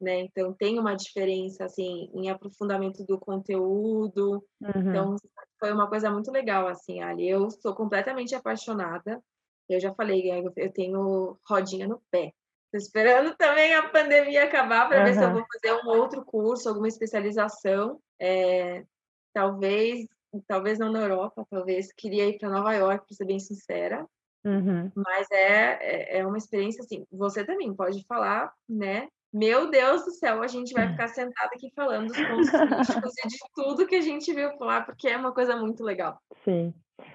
[0.00, 0.20] né?
[0.20, 4.44] Então tem uma diferença assim em aprofundamento do conteúdo.
[4.60, 4.90] Uhum.
[4.90, 5.16] Então
[5.58, 7.28] foi uma coisa muito legal assim, ali.
[7.28, 9.22] Eu sou completamente apaixonada.
[9.68, 12.32] Eu já falei, eu tenho rodinha no pé.
[12.72, 15.04] Estou esperando também a pandemia acabar para uhum.
[15.04, 18.00] ver se eu vou fazer um outro curso, alguma especialização.
[18.20, 18.84] É,
[19.32, 20.06] talvez
[20.46, 24.06] talvez não na Europa, talvez queria ir para Nova York, para ser bem sincera.
[24.44, 24.90] Uhum.
[24.94, 27.04] Mas é, é, é uma experiência assim.
[27.12, 29.08] Você também pode falar, né?
[29.32, 33.28] Meu Deus do céu, a gente vai ficar sentado aqui falando dos pontos turísticos e
[33.28, 36.18] de tudo que a gente viu lá, porque é uma coisa muito legal.
[36.44, 36.72] Sim.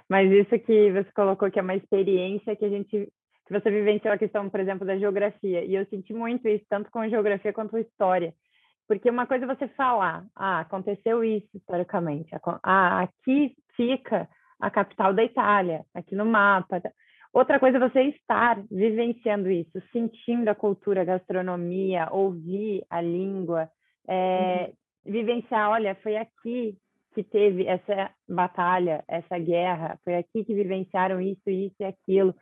[0.07, 3.11] Mas isso que você colocou que é uma experiência que a gente
[3.45, 5.65] que você vivenciou a questão, por exemplo, da geografia.
[5.65, 8.33] E eu senti muito isso, tanto com geografia quanto com história.
[8.87, 12.29] Porque uma coisa é você falar, ah, aconteceu isso historicamente,
[12.63, 14.27] ah, aqui fica
[14.59, 16.81] a capital da Itália, aqui no mapa.
[17.33, 23.69] Outra coisa é você estar vivenciando isso, sentindo a cultura, a gastronomia, ouvir a língua,
[24.07, 25.11] é, uhum.
[25.11, 26.77] vivenciar, olha, foi aqui
[27.13, 32.35] que teve essa batalha, essa guerra, foi aqui que vivenciaram isso, isso e aquilo.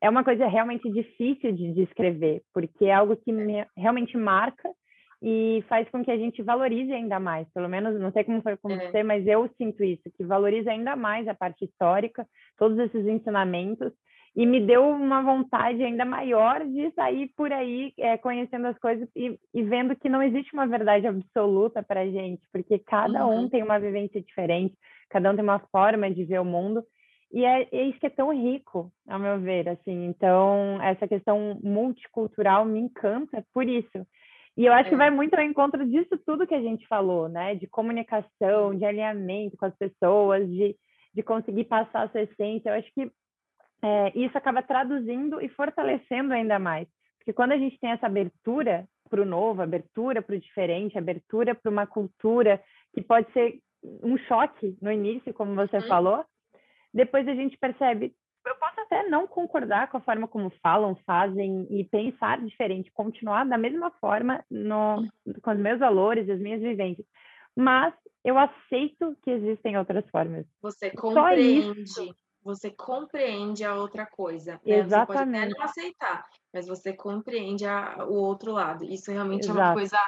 [0.00, 4.68] É uma coisa realmente difícil de descrever, porque é algo que me, realmente marca
[5.22, 7.46] e faz com que a gente valorize ainda mais.
[7.52, 8.90] Pelo menos, não sei como foi com é.
[8.90, 13.92] você, mas eu sinto isso, que valoriza ainda mais a parte histórica, todos esses ensinamentos,
[14.34, 19.08] e me deu uma vontade ainda maior de sair por aí é, conhecendo as coisas
[19.14, 23.40] e, e, vendo que não existe uma verdade absoluta para a gente, porque cada uhum.
[23.40, 24.74] um tem uma vivência diferente,
[25.10, 26.84] cada um tem uma forma de ver o mundo
[27.32, 30.06] e é, é, isso que é tão rico, ao meu ver, assim.
[30.06, 34.06] Então essa questão multicultural me encanta por isso.
[34.60, 34.90] E eu acho é.
[34.90, 37.54] que vai muito ao encontro disso tudo que a gente falou, né?
[37.54, 40.76] De comunicação, de alinhamento com as pessoas, de,
[41.14, 42.68] de conseguir passar a sua essência.
[42.68, 43.10] Eu acho que
[43.82, 46.86] é, isso acaba traduzindo e fortalecendo ainda mais.
[47.16, 51.54] Porque quando a gente tem essa abertura para o novo, abertura para o diferente, abertura
[51.54, 55.88] para uma cultura que pode ser um choque no início, como você uhum.
[55.88, 56.22] falou,
[56.92, 58.12] depois a gente percebe,
[58.46, 63.44] eu posso até não concordar com a forma como falam, fazem e pensar diferente, continuar
[63.44, 65.08] da mesma forma no,
[65.42, 67.06] com os meus valores e as minhas vivências,
[67.54, 70.46] mas eu aceito que existem outras formas.
[70.62, 74.52] Você compreende você compreende a outra coisa.
[74.64, 74.78] Né?
[74.78, 75.06] Exatamente.
[75.06, 78.84] Você pode até não aceitar, mas você compreende a, o outro lado.
[78.84, 79.58] Isso realmente Exato.
[79.58, 79.98] é uma coisa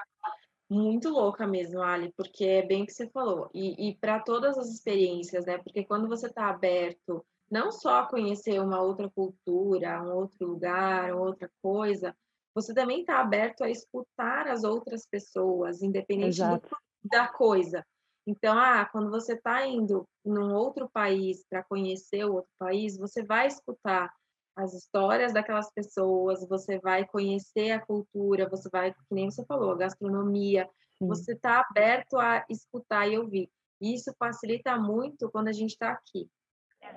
[0.68, 3.50] muito louca mesmo, Ali, porque é bem o que você falou.
[3.52, 5.58] E, e para todas as experiências, né?
[5.58, 11.50] Porque quando você está aberto, não só conhecer uma outra cultura, um outro lugar, outra
[11.60, 12.16] coisa,
[12.54, 16.62] você também está aberto a escutar as outras pessoas, independente do,
[17.04, 17.84] da coisa.
[18.26, 23.22] Então, ah, quando você está indo num outro país para conhecer o outro país, você
[23.22, 24.10] vai escutar
[24.56, 29.72] as histórias daquelas pessoas, você vai conhecer a cultura, você vai, que nem você falou,
[29.72, 30.66] a gastronomia,
[30.98, 31.06] Sim.
[31.06, 33.50] você está aberto a escutar e ouvir.
[33.78, 36.30] Isso facilita muito quando a gente está aqui.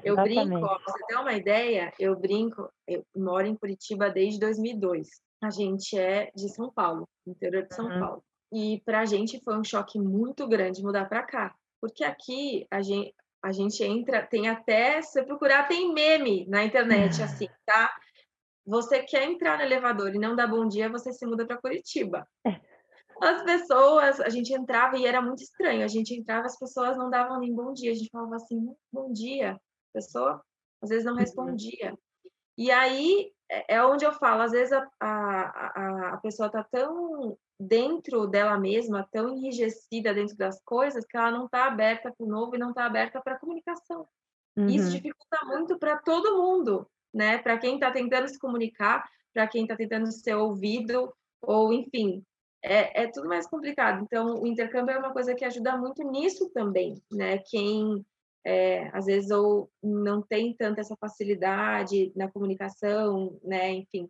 [0.04, 0.48] Eu Exatamente.
[0.50, 5.08] brinco, ó, pra você ter uma ideia, eu brinco, eu moro em Curitiba desde 2002.
[5.44, 8.00] A gente é de São Paulo, interior de São uhum.
[8.00, 8.24] Paulo.
[8.52, 12.82] E para a gente foi um choque muito grande mudar para cá, porque aqui a
[12.82, 13.14] gente,
[13.44, 17.94] a gente entra, tem até, se você procurar, tem meme na internet, assim, tá?
[18.66, 22.28] Você quer entrar no elevador e não dá bom dia, você se muda para Curitiba.
[22.46, 22.60] É.
[23.22, 25.84] As pessoas, a gente entrava e era muito estranho.
[25.84, 27.92] A gente entrava, as pessoas não davam nem bom dia.
[27.92, 29.60] A gente falava assim, bom dia.
[29.96, 30.44] Pessoa
[30.82, 31.20] às vezes não uhum.
[31.20, 31.98] respondia.
[32.58, 37.38] E aí é, é onde eu falo, às vezes a, a, a pessoa tá tão
[37.60, 42.30] dentro dela mesma, tão enrijecida dentro das coisas, que ela não está aberta para o
[42.30, 44.08] novo e não está aberta para a comunicação.
[44.58, 44.68] Uhum.
[44.68, 47.38] Isso dificulta muito para todo mundo, né?
[47.38, 52.24] Para quem está tentando se comunicar, para quem está tentando ser ouvido, ou enfim,
[52.62, 54.04] é, é, tudo mais complicado.
[54.04, 57.38] Então, o intercâmbio é uma coisa que ajuda muito nisso também, né?
[57.38, 58.06] Quem
[58.46, 63.72] é, às vezes ou não tem tanta essa facilidade na comunicação, né?
[63.72, 64.08] Enfim,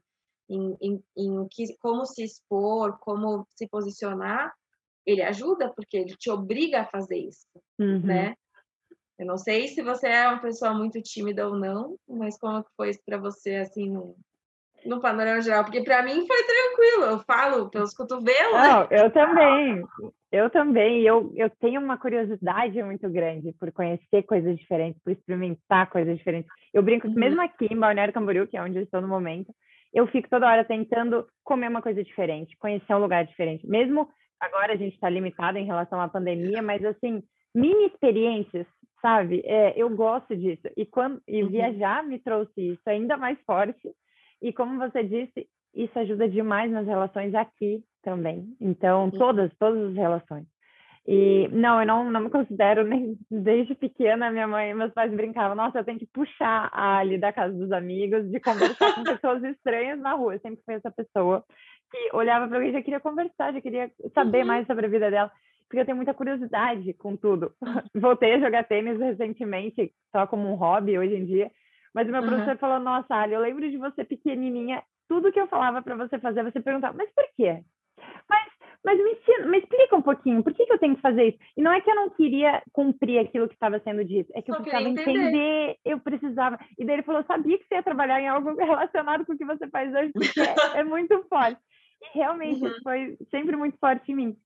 [0.49, 4.53] em, em, em que, como se expor, como se posicionar,
[5.05, 7.47] ele ajuda porque ele te obriga a fazer isso,
[7.79, 8.01] uhum.
[8.01, 8.35] né?
[9.17, 12.89] Eu não sei se você é uma pessoa muito tímida ou não, mas como foi
[12.89, 14.17] isso para você, assim, no,
[14.85, 15.63] no panorama geral?
[15.63, 18.53] Porque para mim foi tranquilo, eu falo pelos cotovelos.
[18.53, 19.83] Não, eu também,
[20.31, 21.01] eu também.
[21.01, 26.49] Eu, eu tenho uma curiosidade muito grande por conhecer coisas diferentes, por experimentar coisas diferentes.
[26.73, 27.19] Eu brinco que uhum.
[27.19, 29.53] mesmo aqui em Balneário Camboriú, que é onde eu estou no momento,
[29.93, 33.65] eu fico toda hora tentando comer uma coisa diferente, conhecer um lugar diferente.
[33.65, 34.09] Mesmo
[34.39, 37.23] agora a gente está limitado em relação à pandemia, mas assim,
[37.55, 38.67] mini experiências,
[39.01, 39.41] sabe?
[39.45, 40.67] É, eu gosto disso.
[40.75, 41.49] E, quando, e uhum.
[41.49, 43.89] viajar me trouxe isso ainda mais forte.
[44.41, 48.55] E como você disse, isso ajuda demais nas relações aqui também.
[48.61, 50.45] Então, todas, todas as relações.
[51.07, 55.13] E não, eu não, não me considero nem desde pequena, minha mãe e meus pais
[55.13, 59.03] brincavam, nossa, eu tenho que puxar a Ali da casa dos amigos, de conversar com
[59.03, 60.33] pessoas estranhas na rua.
[60.33, 61.43] Eu sempre fui essa pessoa
[61.91, 64.47] que olhava para alguém e já queria conversar, já queria saber uhum.
[64.47, 65.31] mais sobre a vida dela,
[65.67, 67.51] porque eu tenho muita curiosidade com tudo.
[67.93, 71.51] Voltei a jogar tênis recentemente, só como um hobby hoje em dia,
[71.95, 72.27] mas o meu uhum.
[72.27, 76.19] professor falou, nossa, Ali, eu lembro de você pequenininha, tudo que eu falava para você
[76.19, 77.63] fazer, você perguntava, mas por quê?
[78.29, 81.29] Mas mas me ensina, me explica um pouquinho, por que, que eu tenho que fazer
[81.29, 81.39] isso?
[81.57, 84.51] E não é que eu não queria cumprir aquilo que estava sendo dito, é que
[84.51, 85.75] eu precisava entender.
[85.83, 86.59] eu precisava.
[86.77, 89.43] E daí ele falou, sabia que você ia trabalhar em algo relacionado com o que
[89.43, 91.59] você faz hoje, porque é, é muito forte.
[91.99, 92.79] E realmente uhum.
[92.83, 94.37] foi sempre muito forte em mim.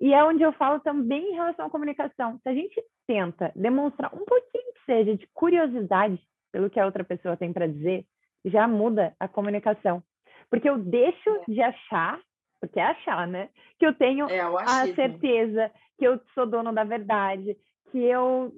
[0.00, 2.38] E é onde eu falo também em relação à comunicação.
[2.40, 6.22] Se a gente tenta demonstrar um pouquinho que seja de curiosidade
[6.52, 8.04] pelo que a outra pessoa tem para dizer,
[8.44, 10.02] já muda a comunicação.
[10.50, 11.44] Porque eu deixo é.
[11.48, 12.20] de achar
[12.60, 13.48] porque é achar, né?
[13.78, 17.56] Que eu tenho é, a certeza, que eu sou dono da verdade,
[17.90, 18.54] que eu,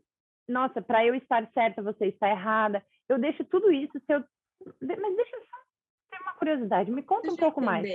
[0.49, 2.85] nossa, para eu estar certa, você está errada.
[3.09, 4.25] Eu deixo tudo isso, se eu,
[4.81, 5.57] mas deixa eu só
[6.11, 7.87] ter uma curiosidade, me conta deixa um pouco mais.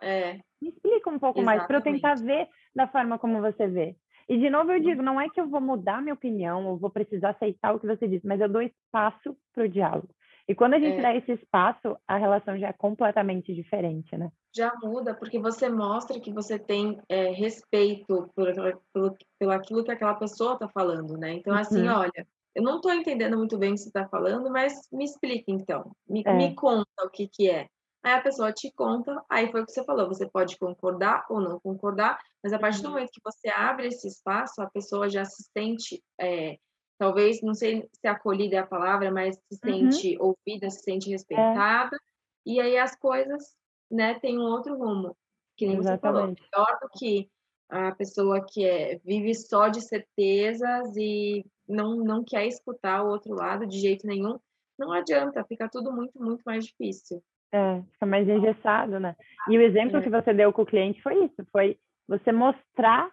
[0.00, 0.34] É.
[0.60, 1.44] Me explica um pouco Exatamente.
[1.44, 3.96] mais para eu tentar ver da forma como você vê.
[4.32, 6.88] E de novo eu digo, não é que eu vou mudar minha opinião ou vou
[6.88, 10.08] precisar aceitar o que você disse, mas eu dou espaço para o diálogo.
[10.48, 11.02] E quando a gente é.
[11.02, 14.32] dá esse espaço, a relação já é completamente diferente, né?
[14.56, 19.92] Já muda, porque você mostra que você tem é, respeito por, pelo, pelo aquilo que
[19.92, 21.34] aquela pessoa está falando, né?
[21.34, 21.94] Então, assim, uhum.
[21.94, 25.50] olha, eu não estou entendendo muito bem o que você está falando, mas me explica
[25.50, 26.32] então, me, é.
[26.32, 27.66] me conta o que, que é.
[28.02, 31.40] Aí a pessoa te conta, aí foi o que você falou, você pode concordar ou
[31.40, 32.94] não concordar, mas a partir do uhum.
[32.94, 36.58] momento que você abre esse espaço, a pessoa já se sente é,
[36.98, 39.90] talvez, não sei se acolhida é a palavra, mas se uhum.
[39.90, 40.34] sente uhum.
[40.46, 41.12] ouvida, se sente é.
[41.12, 41.98] respeitada, é.
[42.44, 43.54] e aí as coisas,
[43.90, 45.16] né, têm um outro rumo,
[45.56, 46.42] que nem Exatamente.
[46.42, 47.30] você falou, pior do que
[47.68, 53.34] a pessoa que é, vive só de certezas e não, não quer escutar o outro
[53.34, 54.38] lado de jeito nenhum,
[54.78, 57.22] não adianta, fica tudo muito, muito mais difícil.
[57.52, 59.14] É, fica mais engessado, né?
[59.48, 60.02] E o exemplo é.
[60.02, 61.78] que você deu com o cliente foi isso, foi
[62.08, 63.10] você mostrar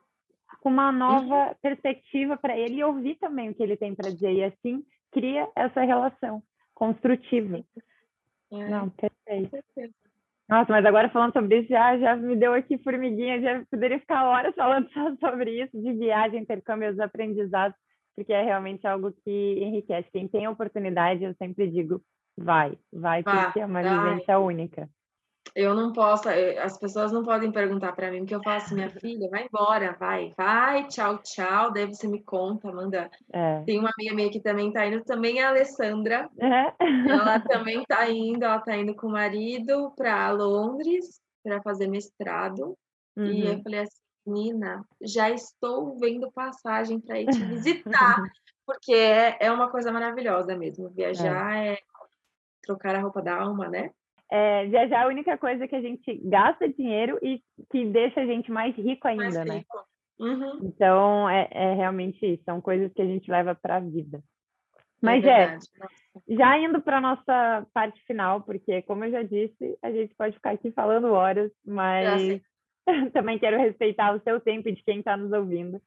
[0.62, 1.56] com uma nova uhum.
[1.62, 4.34] perspectiva para ele e ouvir também o que ele tem para dizer.
[4.34, 6.42] E assim cria essa relação
[6.74, 7.64] construtiva.
[8.52, 8.70] É.
[8.70, 9.94] Não, perfeito.
[10.48, 14.26] Nossa, mas agora falando sobre isso, já, já me deu aqui formiguinha, já poderia ficar
[14.26, 17.78] horas falando só sobre isso, de viagem, intercâmbio, os aprendizados,
[18.16, 20.10] porque é realmente algo que enriquece.
[20.12, 22.02] Quem tem oportunidade, eu sempre digo,
[22.44, 24.90] vai, vai, porque é uma vivência única
[25.56, 28.90] eu não posso, eh, as pessoas não podem perguntar para mim, porque eu faço, minha
[28.90, 33.10] filha, vai embora, vai, vai, tchau, tchau, daí você me conta, manda.
[33.32, 33.62] É.
[33.64, 36.74] Tem uma amiga minha que também tá indo, também é a Alessandra, é.
[37.10, 37.40] ela
[37.74, 42.78] também tá indo, ela tá indo com o marido para Londres para fazer mestrado,
[43.18, 43.26] uhum.
[43.26, 43.64] e eu uhum.
[43.64, 48.22] falei assim, menina, já estou vendo passagem para ir te visitar,
[48.66, 51.74] porque é, é uma coisa maravilhosa mesmo, viajar é.
[51.74, 51.78] é
[52.74, 53.92] trocar a roupa da alma, né?
[54.32, 57.42] é, viajar é a única coisa que a gente gasta dinheiro e
[57.72, 59.58] que deixa a gente mais rico ainda, mais né?
[59.58, 59.78] rico.
[59.78, 59.84] né?
[60.20, 60.60] Uhum.
[60.64, 64.18] Então, é, é, realmente isso, são coisas que a gente leva para a vida.
[64.18, 64.22] É
[65.02, 65.58] Mas, é,
[66.28, 70.36] já indo para a nossa parte final, porque, como eu já disse, a gente pode
[70.36, 72.42] ficar aqui falando horas, mas
[73.14, 75.82] também quero respeitar o seu tempo e de quem está nos ouvindo.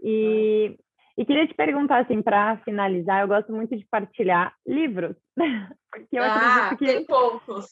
[0.00, 0.76] E
[1.16, 5.16] e queria te perguntar, assim, para finalizar, eu gosto muito de partilhar livros.
[5.90, 6.86] Porque eu ah, acredito que.
[6.86, 7.66] Tem poucos.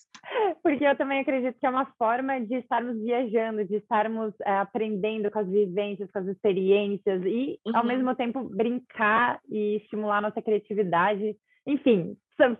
[0.62, 5.28] Porque eu também acredito que é uma forma de estarmos viajando, de estarmos é, aprendendo
[5.28, 7.76] com as vivências, com as experiências, e, uhum.
[7.76, 11.36] ao mesmo tempo, brincar e estimular nossa criatividade.
[11.66, 12.57] Enfim, só,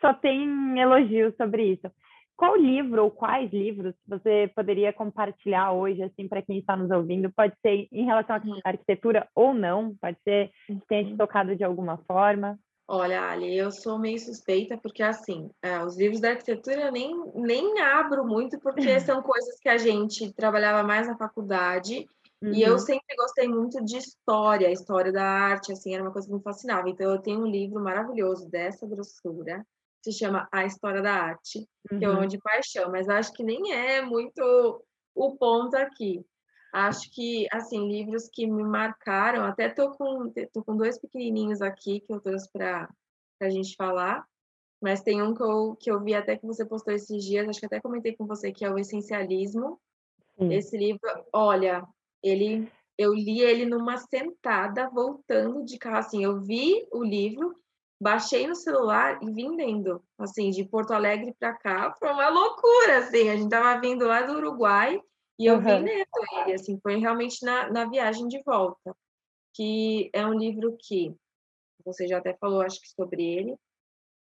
[0.00, 1.90] só tem elogios sobre isso
[2.38, 7.32] qual livro ou quais livros você poderia compartilhar hoje, assim, para quem está nos ouvindo?
[7.32, 8.60] Pode ser em relação à uhum.
[8.64, 11.16] arquitetura ou não, pode ser que tenha te uhum.
[11.16, 12.56] tocado de alguma forma.
[12.86, 17.12] Olha, Ali, eu sou meio suspeita, porque assim, é, os livros da arquitetura eu nem,
[17.34, 22.06] nem abro muito, porque são coisas que a gente trabalhava mais na faculdade,
[22.40, 22.52] uhum.
[22.54, 22.78] e eu uhum.
[22.78, 26.88] sempre gostei muito de história, história da arte, assim, era uma coisa que me fascinava.
[26.88, 29.66] Então, eu tenho um livro maravilhoso dessa grossura,
[30.02, 31.98] se chama A História da Arte, uhum.
[31.98, 34.84] que eu amo de paixão, mas acho que nem é muito
[35.14, 36.24] o ponto aqui.
[36.72, 42.00] Acho que, assim, livros que me marcaram, até tô com, tô com dois pequenininhos aqui
[42.00, 42.88] que eu trouxe para
[43.40, 44.24] a gente falar,
[44.80, 47.58] mas tem um que eu, que eu vi até que você postou esses dias, acho
[47.58, 49.80] que até comentei com você, que é o Essencialismo.
[50.38, 50.52] Sim.
[50.52, 51.00] Esse livro,
[51.32, 51.84] olha,
[52.22, 57.54] ele eu li ele numa sentada, voltando de carro, assim, eu vi o livro,
[58.00, 62.98] baixei no celular e vim lendo, assim, de Porto Alegre para cá, foi uma loucura,
[62.98, 65.00] assim, a gente tava vindo lá do Uruguai
[65.38, 65.60] e eu uhum.
[65.60, 68.94] vim lendo ele, assim, foi realmente na, na viagem de volta,
[69.54, 71.14] que é um livro que,
[71.84, 73.56] você já até falou, acho que sobre ele,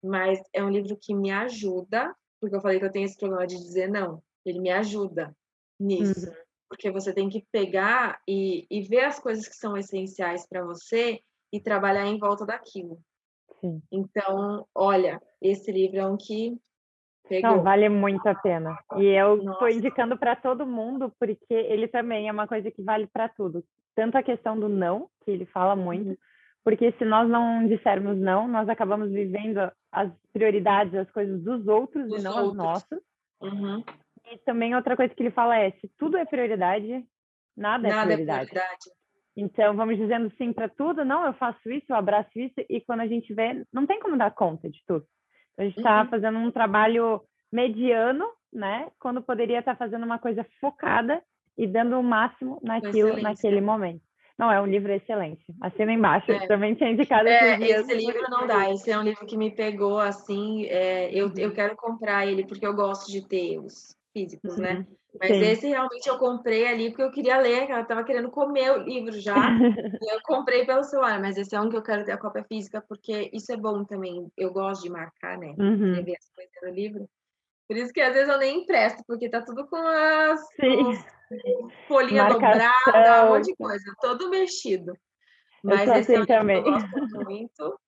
[0.03, 3.45] mas é um livro que me ajuda, porque eu falei que eu tenho esse problema
[3.45, 5.35] de dizer não, ele me ajuda
[5.79, 6.35] nisso, uhum.
[6.69, 11.19] porque você tem que pegar e, e ver as coisas que são essenciais para você
[11.53, 12.99] e trabalhar em volta daquilo.
[13.59, 13.81] Sim.
[13.91, 16.57] Então, olha, esse livro é um que
[17.27, 17.51] pegou.
[17.51, 18.77] Não, vale muito a pena.
[18.97, 23.07] E eu estou indicando para todo mundo, porque ele também é uma coisa que vale
[23.07, 23.63] para tudo.
[23.95, 26.17] Tanto a questão do não, que ele fala muito, uhum.
[26.63, 32.07] porque se nós não dissermos não, nós acabamos vivendo as prioridades, as coisas dos outros
[32.07, 32.51] dos e não outros.
[32.51, 32.99] as nossas.
[33.41, 33.83] Uhum.
[34.31, 37.03] E também outra coisa que ele fala é: se tudo é prioridade,
[37.55, 38.43] nada, é nada é prioridade.
[38.43, 38.97] É prioridade.
[39.37, 43.01] Então, vamos dizendo sim para tudo, não, eu faço isso, eu abraço isso, e quando
[43.01, 45.05] a gente vê, não tem como dar conta de tudo.
[45.53, 46.09] Então, a gente está uhum.
[46.09, 47.21] fazendo um trabalho
[47.51, 48.87] mediano, né?
[48.99, 51.21] Quando poderia estar tá fazendo uma coisa focada
[51.55, 54.01] e dando o máximo naquilo, naquele momento.
[54.39, 55.43] Não, é um livro excelente.
[55.61, 56.31] Assina embaixo.
[56.31, 56.45] É.
[56.47, 58.71] Também tinha indicado É, esse livro não dá.
[58.71, 60.65] Esse é um livro que me pegou assim.
[60.65, 64.73] é, eu, eu quero comprar ele porque eu gosto de ter os físicos, né?
[64.73, 64.97] Uhum.
[65.19, 65.41] Mas Sim.
[65.41, 69.19] esse realmente eu comprei ali porque eu queria ler, eu tava querendo comer o livro
[69.19, 69.35] já.
[70.01, 72.43] e eu comprei pelo celular, mas esse é um que eu quero ter a cópia
[72.43, 74.31] física, porque isso é bom também.
[74.35, 75.55] Eu gosto de marcar, né?
[75.57, 75.91] Uhum.
[75.91, 77.09] Escrever as coisas no livro.
[77.67, 80.41] Por isso que às vezes eu nem empresto, porque tá tudo com as
[81.87, 82.71] folhinha Marcação.
[82.93, 84.93] dobrada, um monte de coisa, todo mexido.
[85.63, 86.63] Mas sou esse é um assim livro também.
[86.63, 87.79] que eu gosto muito.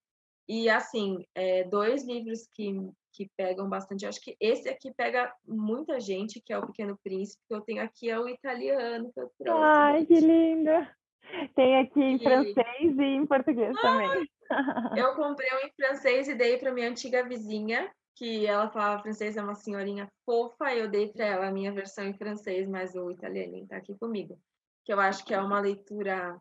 [0.49, 2.75] E assim, é, dois livros que,
[3.11, 4.05] que pegam bastante.
[4.05, 7.81] Acho que esse aqui pega muita gente, que é o Pequeno Príncipe, que eu tenho
[7.83, 9.63] aqui é o italiano que eu trouxe.
[9.63, 10.95] Ai, que linda!
[11.55, 14.27] Tem aqui em E- francês e em português também.
[14.97, 19.37] Eu comprei um em francês e dei para minha antiga vizinha, que ela falava francês,
[19.37, 23.11] é uma senhorinha fofa, eu dei para ela a minha versão em francês, mas o
[23.11, 24.39] italianinho está aqui comigo.
[24.83, 26.39] Que eu acho que é uma leitura.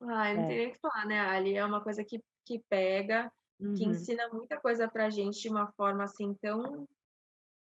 [0.00, 0.46] Ai, não É.
[0.46, 1.56] tem nem o que falar, né, Ali?
[1.56, 3.90] É uma coisa que, que pega, que Uhum.
[3.90, 6.86] ensina muita coisa pra gente de uma forma assim tão,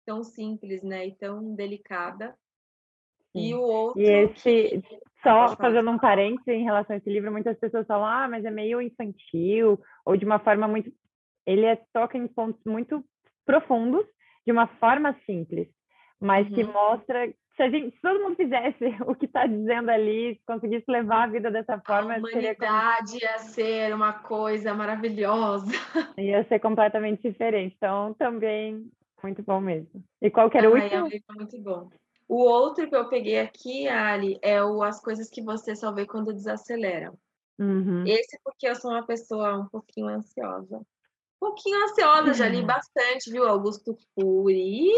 [0.06, 1.08] tão simples, né?
[1.08, 2.36] E tão delicada.
[3.34, 3.54] E Sim.
[3.54, 4.02] o outro.
[4.02, 8.06] E esse, que- só fazendo um parênteses em relação a esse livro, muitas pessoas falam,
[8.06, 10.92] ah, mas é meio infantil, ou de uma forma muito.
[11.46, 13.04] Ele é, toca em pontos muito
[13.46, 14.06] profundos,
[14.46, 15.68] de uma forma simples,
[16.20, 16.72] mas que Uhum.
[16.74, 17.34] mostra.
[17.56, 21.28] Se, a gente, se todo mundo fizesse o que está dizendo ali, conseguisse levar a
[21.28, 25.72] vida dessa A forma, seria, como- humanidade ia ser uma coisa maravilhosa.
[26.20, 27.74] ia ser completamente diferente.
[27.78, 28.90] Então, também,
[29.24, 30.04] muito bom mesmo.
[30.22, 31.08] E qual que era o é último?
[31.08, 31.90] livro muito bom.
[32.28, 36.06] O outro que eu peguei aqui, Ali, é o As Coisas que Você Só Vê
[36.06, 37.14] Quando Desacelera.
[37.58, 38.04] Uhum.
[38.06, 40.78] Esse porque eu sou uma pessoa um pouquinho ansiosa.
[40.80, 40.86] Um
[41.40, 43.48] pouquinho ansiosa, já li bastante, viu?
[43.48, 44.90] Augusto Cury.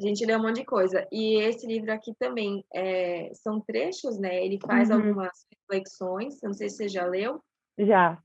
[0.00, 1.06] A gente lê um monte de coisa.
[1.12, 4.42] E esse livro aqui também é, são trechos, né?
[4.42, 4.96] Ele faz Uhum.
[4.96, 6.40] algumas reflexões.
[6.42, 7.42] Não sei se você já leu.
[7.78, 8.18] Já.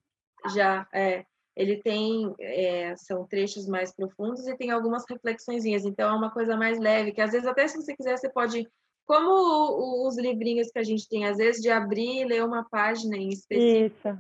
[0.56, 1.26] Já, é.
[1.54, 5.84] Ele tem, é, são trechos mais profundos e tem algumas reflexõezinhas.
[5.86, 8.66] Então, é uma coisa mais leve, que às vezes, até se você quiser, você pode.
[9.06, 12.64] Como o- os livrinhos que a gente tem, às vezes, de abrir e ler uma
[12.70, 14.20] página em específico, Isso.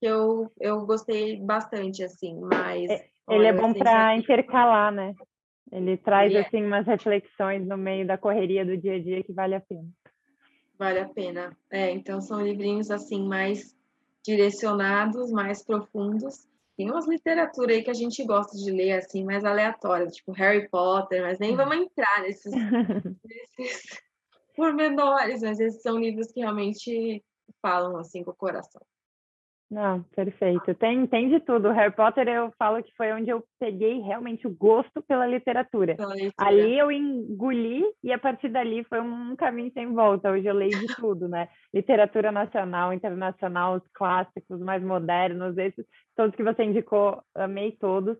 [0.00, 2.90] que eu, eu gostei bastante, assim, mas.
[2.90, 5.14] Ele olha, é o bom Essência para intercalar, né?
[5.70, 6.40] Ele traz é.
[6.40, 9.88] assim umas reflexões no meio da correria do dia a dia que vale a pena.
[10.78, 11.56] Vale a pena.
[11.70, 13.76] É, então são livrinhos assim mais
[14.24, 16.46] direcionados, mais profundos.
[16.76, 20.68] Tem umas literaturas aí que a gente gosta de ler assim, mais aleatórias, tipo Harry
[20.68, 22.52] Potter, mas nem vamos entrar nesses,
[23.58, 24.00] nesses
[24.56, 27.22] pormenores, mas esses são livros que realmente
[27.60, 28.82] falam assim com o coração.
[29.72, 30.74] Não, perfeito.
[30.74, 31.68] Tem, tem de tudo.
[31.68, 35.94] O Harry Potter eu falo que foi onde eu peguei realmente o gosto pela literatura.
[35.94, 36.34] Pela leitura.
[36.36, 40.30] Ali eu engoli e a partir dali foi um caminho sem volta.
[40.30, 41.48] Hoje eu leio de tudo, né?
[41.72, 48.18] Literatura nacional, internacional, os clássicos mais modernos, esses todos que você indicou, amei todos.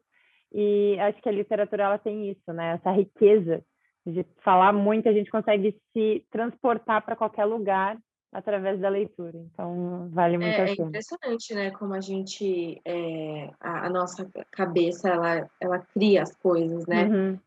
[0.54, 2.76] E acho que a literatura ela tem isso, né?
[2.76, 3.62] Essa riqueza
[4.06, 7.98] de falar muito, a gente consegue se transportar para qualquer lugar
[8.32, 9.38] através da leitura.
[9.38, 10.88] Então vale muito É, a é pena.
[10.88, 11.70] impressionante, né?
[11.72, 17.04] Como a gente, é, a, a nossa cabeça, ela, ela cria as coisas, né?
[17.04, 17.38] Uhum.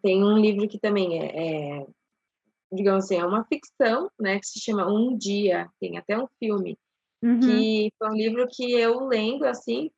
[0.00, 1.86] Tem um livro que também é, é,
[2.72, 4.38] digamos assim, é uma ficção, né?
[4.38, 5.68] Que se chama Um Dia.
[5.80, 6.78] Tem até um filme.
[7.22, 7.40] Uhum.
[7.40, 9.90] Que foi um livro que eu lendo, assim,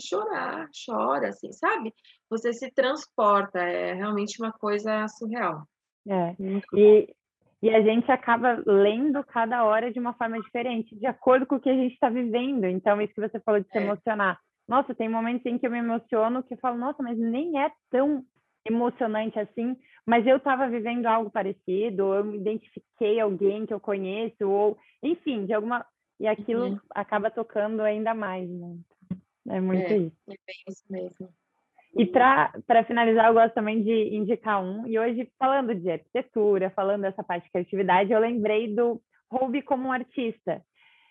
[0.00, 1.94] chorar, chora, assim, sabe?
[2.30, 3.60] Você se transporta.
[3.60, 5.68] É realmente uma coisa surreal.
[6.08, 6.34] É.
[6.74, 7.14] E,
[7.64, 11.60] e a gente acaba lendo cada hora de uma forma diferente, de acordo com o
[11.60, 12.66] que a gente está vivendo.
[12.66, 13.80] Então, isso que você falou de se É.
[13.80, 14.38] emocionar.
[14.68, 17.70] Nossa, tem momentos em que eu me emociono que eu falo, nossa, mas nem é
[17.90, 18.22] tão
[18.66, 19.74] emocionante assim,
[20.06, 24.76] mas eu estava vivendo algo parecido, ou eu me identifiquei alguém que eu conheço, ou
[25.02, 25.86] enfim, de alguma.
[26.20, 26.80] E aquilo Uhum.
[26.90, 28.76] acaba tocando ainda mais, né?
[29.48, 29.96] É muito É.
[29.96, 30.16] isso.
[30.28, 31.28] É bem isso mesmo.
[31.96, 34.86] E para finalizar, eu gosto também de indicar um.
[34.86, 39.88] E hoje, falando de arquitetura, falando dessa parte de criatividade, eu lembrei do Hobby como
[39.88, 40.62] um Artista.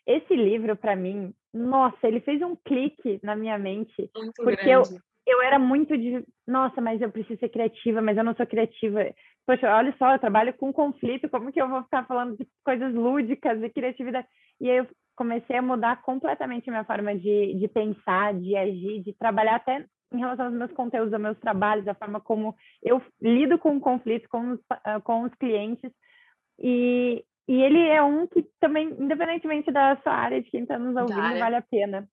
[0.05, 4.09] Esse livro, para mim, nossa, ele fez um clique na minha mente.
[4.15, 4.84] Muito Porque eu-.
[5.25, 8.99] Eu era muito de, nossa, mas eu preciso ser criativa, mas eu não sou criativa.
[9.47, 12.93] Poxa, olha só, eu trabalho com conflito, como que eu vou ficar falando de coisas
[12.93, 14.27] lúdicas e criatividade?
[14.59, 19.01] E aí eu comecei a mudar completamente a minha forma de, de pensar, de agir,
[19.01, 23.01] de trabalhar até em relação aos meus conteúdos, aos meus trabalhos, a forma como eu
[23.22, 25.91] lido com o conflito com os, ah, com os clientes.
[26.59, 30.95] E, e ele é um que também, independentemente da sua área, de quem está nos
[30.95, 32.07] ouvindo, vale a pena.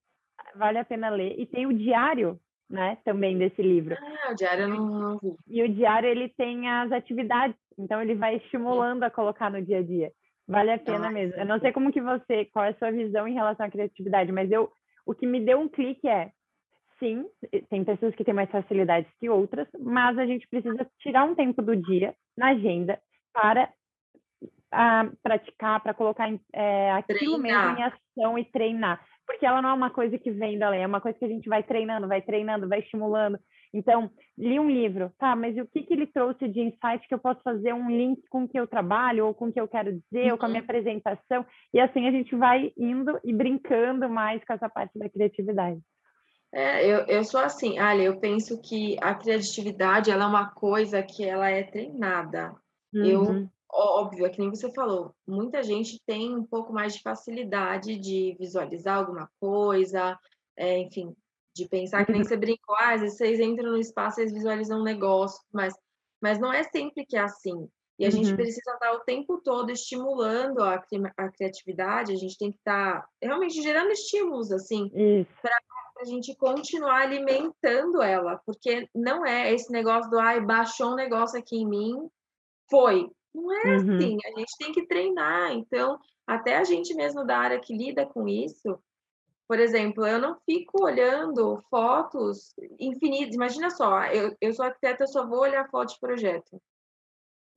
[0.56, 1.38] Vale a pena ler.
[1.38, 3.96] E tem o diário, né, também desse livro.
[4.00, 5.36] Ah, o diário eu não, não vi.
[5.48, 9.78] E o diário ele tem as atividades, então ele vai estimulando a colocar no dia
[9.78, 10.10] a dia.
[10.48, 11.38] Vale a pena ah, mesmo.
[11.38, 14.32] Eu não sei como que você, qual é a sua visão em relação à criatividade,
[14.32, 14.72] mas eu,
[15.06, 16.32] o que me deu um clique é,
[17.00, 17.26] sim,
[17.68, 21.60] tem pessoas que têm mais facilidades que outras, mas a gente precisa tirar um tempo
[21.60, 23.00] do dia na agenda
[23.32, 23.68] para
[24.70, 27.74] ah, praticar, para colocar é, aquilo treinar.
[27.74, 29.04] mesmo em ação e treinar.
[29.26, 31.28] Porque ela não é uma coisa que vem da lei, é uma coisa que a
[31.28, 33.38] gente vai treinando, vai treinando, vai estimulando.
[33.72, 37.20] Então, li um livro, tá, mas o que, que ele trouxe de insight que eu
[37.20, 39.92] posso fazer um link com o que eu trabalho, ou com o que eu quero
[39.92, 40.32] dizer, uhum.
[40.32, 40.64] ou com a minha uhum.
[40.64, 45.80] apresentação, e assim a gente vai indo e brincando mais com essa parte da criatividade.
[46.52, 51.02] É, eu, eu sou assim, Ali, eu penso que a criatividade ela é uma coisa
[51.02, 52.54] que ela é treinada.
[52.92, 53.04] Uhum.
[53.04, 57.96] Eu, óbvio, é que nem você falou, muita gente tem um pouco mais de facilidade
[57.96, 60.18] de visualizar alguma coisa,
[60.56, 61.14] é, enfim,
[61.54, 62.26] de pensar que nem uhum.
[62.26, 65.72] você brincou, ah, às vezes vocês entram no espaço, vocês visualizam um negócio, mas,
[66.20, 67.68] mas não é sempre que é assim.
[67.96, 68.12] E a uhum.
[68.12, 70.82] gente precisa estar o tempo todo estimulando a,
[71.16, 74.90] a criatividade, a gente tem que estar realmente gerando estímulos, assim,
[75.42, 75.56] para
[76.00, 81.38] a gente continuar alimentando ela, porque não é esse negócio do, ai, baixou um negócio
[81.38, 82.10] aqui em mim,
[82.70, 83.10] foi.
[83.34, 83.96] Não é uhum.
[83.96, 85.52] assim, a gente tem que treinar.
[85.52, 88.78] Então, até a gente mesmo da área que lida com isso,
[89.46, 93.34] por exemplo, eu não fico olhando fotos infinitas.
[93.34, 96.62] Imagina só, eu, eu sou arquiteta, eu só vou olhar foto de projeto.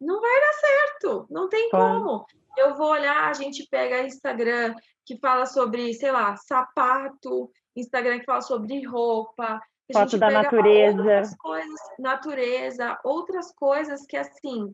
[0.02, 2.26] Não vai dar certo, não tem como.
[2.58, 4.76] Eu vou olhar, a gente pega Instagram
[5.06, 9.61] que fala sobre, sei lá, sapato, Instagram que fala sobre roupa,
[9.91, 14.74] foto da natureza, outras coisas, natureza, outras coisas que assim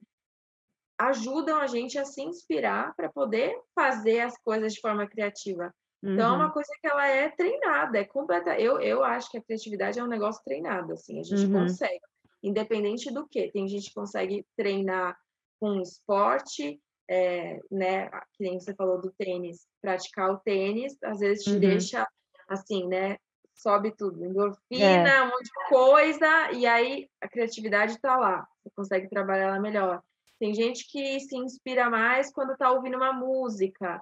[1.00, 5.74] ajudam a gente a se inspirar para poder fazer as coisas de forma criativa.
[6.04, 6.52] Então, é uma uhum.
[6.52, 8.58] coisa que ela é treinada, é completa.
[8.58, 11.62] Eu, eu acho que a criatividade é um negócio treinado, assim, a gente uhum.
[11.62, 12.00] consegue,
[12.42, 13.52] independente do que.
[13.52, 15.18] Tem gente que consegue treinar
[15.60, 16.80] com esporte,
[17.10, 18.10] é, né?
[18.34, 21.60] Que nem você falou do tênis, praticar o tênis, às vezes te uhum.
[21.60, 22.08] deixa
[22.50, 23.18] assim, né?
[23.54, 25.22] Sobe tudo, endorfina, é.
[25.22, 30.02] um monte de coisa, e aí a criatividade está lá, você consegue trabalhar ela melhor.
[30.40, 34.02] Tem gente que se inspira mais quando está ouvindo uma música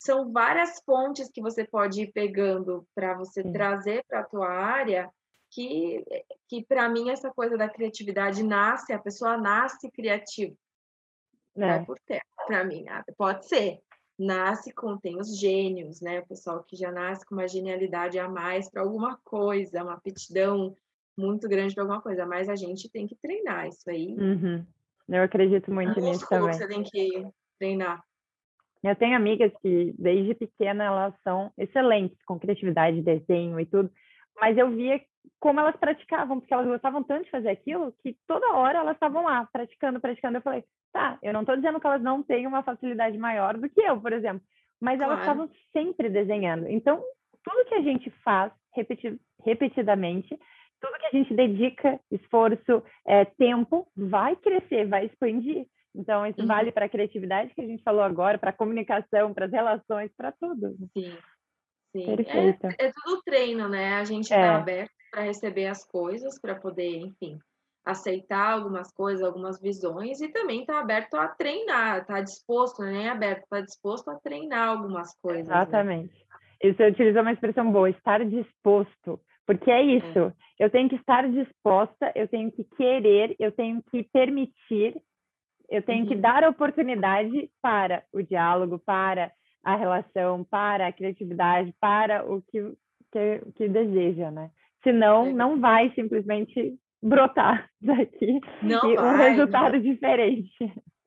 [0.00, 3.52] são várias fontes que você pode ir pegando para você Sim.
[3.52, 5.10] trazer para a tua área
[5.50, 6.02] que,
[6.48, 10.54] que para mim essa coisa da criatividade nasce, a pessoa nasce criativa.
[11.56, 11.60] É.
[11.60, 12.88] Né, por terra, para mim.
[12.88, 13.82] Ah, pode ser.
[14.20, 16.20] Nasce com, tem os gênios, né?
[16.20, 20.76] O pessoal que já nasce com uma genialidade a mais para alguma coisa, uma aptidão
[21.16, 24.14] muito grande para alguma coisa, mas a gente tem que treinar isso aí.
[24.18, 24.66] Uhum.
[25.08, 26.52] Eu acredito muito é um nisso também.
[26.52, 27.26] Você tem que
[27.58, 28.02] treinar.
[28.82, 33.90] Eu tenho amigas que, desde pequena, elas são excelentes com criatividade, desenho e tudo,
[34.40, 35.00] mas eu via
[35.38, 39.24] como elas praticavam, porque elas gostavam tanto de fazer aquilo, que toda hora elas estavam
[39.24, 40.38] lá, praticando, praticando.
[40.38, 43.68] Eu falei, tá, eu não estou dizendo que elas não têm uma facilidade maior do
[43.68, 44.42] que eu, por exemplo,
[44.80, 45.12] mas claro.
[45.12, 46.68] elas estavam sempre desenhando.
[46.68, 47.02] Então,
[47.44, 50.38] tudo que a gente faz repeti repetidamente,
[50.80, 55.66] tudo que a gente dedica, esforço, é, tempo, vai crescer, vai expandir.
[55.94, 56.46] Então, isso uhum.
[56.46, 60.10] vale para a criatividade que a gente falou agora, para a comunicação, para as relações,
[60.16, 60.76] para tudo.
[60.92, 61.16] Sim,
[61.92, 62.16] sim.
[62.16, 62.66] Perfeito.
[62.66, 63.94] É, é tudo treino, né?
[63.94, 64.48] A gente está é.
[64.48, 67.38] aberto para receber as coisas, para poder, enfim,
[67.84, 73.10] aceitar algumas coisas, algumas visões, e também está aberto a treinar, está disposto, nem é
[73.10, 75.46] aberto, está disposto a treinar algumas coisas.
[75.46, 75.62] Né?
[75.62, 76.12] Exatamente.
[76.12, 76.70] Né?
[76.70, 79.20] Isso utilizou uma expressão boa, estar disposto.
[79.46, 80.32] Porque é isso, é.
[80.64, 84.94] eu tenho que estar disposta, eu tenho que querer, eu tenho que permitir
[85.70, 86.20] eu tenho que uhum.
[86.20, 89.30] dar oportunidade para o diálogo, para
[89.62, 92.72] a relação, para a criatividade, para o que,
[93.12, 94.50] que, que deseja, né?
[94.82, 95.32] Senão, é.
[95.32, 99.82] não vai simplesmente brotar daqui não e vai, um resultado não.
[99.82, 100.52] diferente.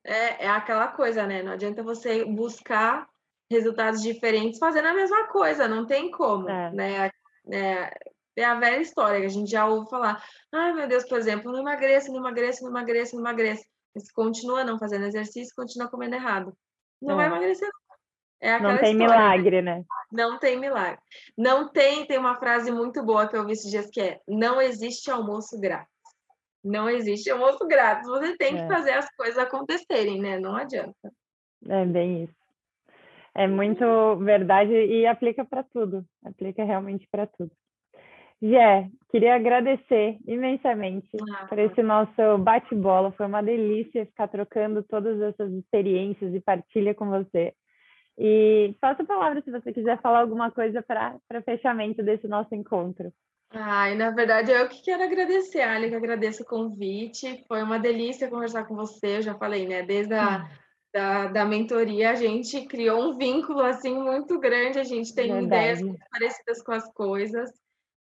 [0.04, 1.42] É, é aquela coisa, né?
[1.42, 3.08] Não adianta você buscar
[3.50, 6.70] resultados diferentes fazendo a mesma coisa, não tem como, é.
[6.72, 7.10] né?
[7.50, 7.90] É,
[8.36, 10.22] é a velha história que a gente já ouve falar.
[10.52, 13.64] Ai, meu Deus, por exemplo, não emagreça, não emagreça, não emagreça, não emagreça.
[13.94, 16.52] Você continua não fazendo exercício, continua comendo errado.
[17.00, 17.16] Não é.
[17.16, 17.68] vai emagrecer.
[18.40, 19.06] É não tem história, né?
[19.06, 19.76] milagre, né?
[19.78, 19.84] né?
[20.12, 21.00] Não tem milagre.
[21.36, 24.60] Não tem, tem uma frase muito boa que eu vi esses dias que é: não
[24.60, 25.92] existe almoço grátis.
[26.62, 28.08] Não existe almoço grátis.
[28.08, 28.62] Você tem é.
[28.62, 30.38] que fazer as coisas acontecerem, né?
[30.38, 31.12] Não adianta.
[31.68, 32.34] É bem isso.
[33.34, 36.04] É muito verdade e aplica para tudo.
[36.24, 37.50] Aplica realmente para tudo.
[38.40, 43.10] Jé, queria agradecer imensamente ah, por esse nosso bate-bola.
[43.12, 47.54] Foi uma delícia ficar trocando todas essas experiências e partilha com você.
[48.18, 53.12] E faça a palavra se você quiser falar alguma coisa para fechamento desse nosso encontro.
[53.50, 57.44] Ai, na verdade, eu que quero agradecer, Ali, que agradeço o convite.
[57.46, 59.18] Foi uma delícia conversar com você.
[59.18, 59.82] Eu já falei, né?
[59.82, 60.48] Desde a,
[60.92, 65.46] da, da mentoria, a gente criou um vínculo assim muito grande, a gente tem Verdade.
[65.46, 67.50] ideias muito parecidas com as coisas.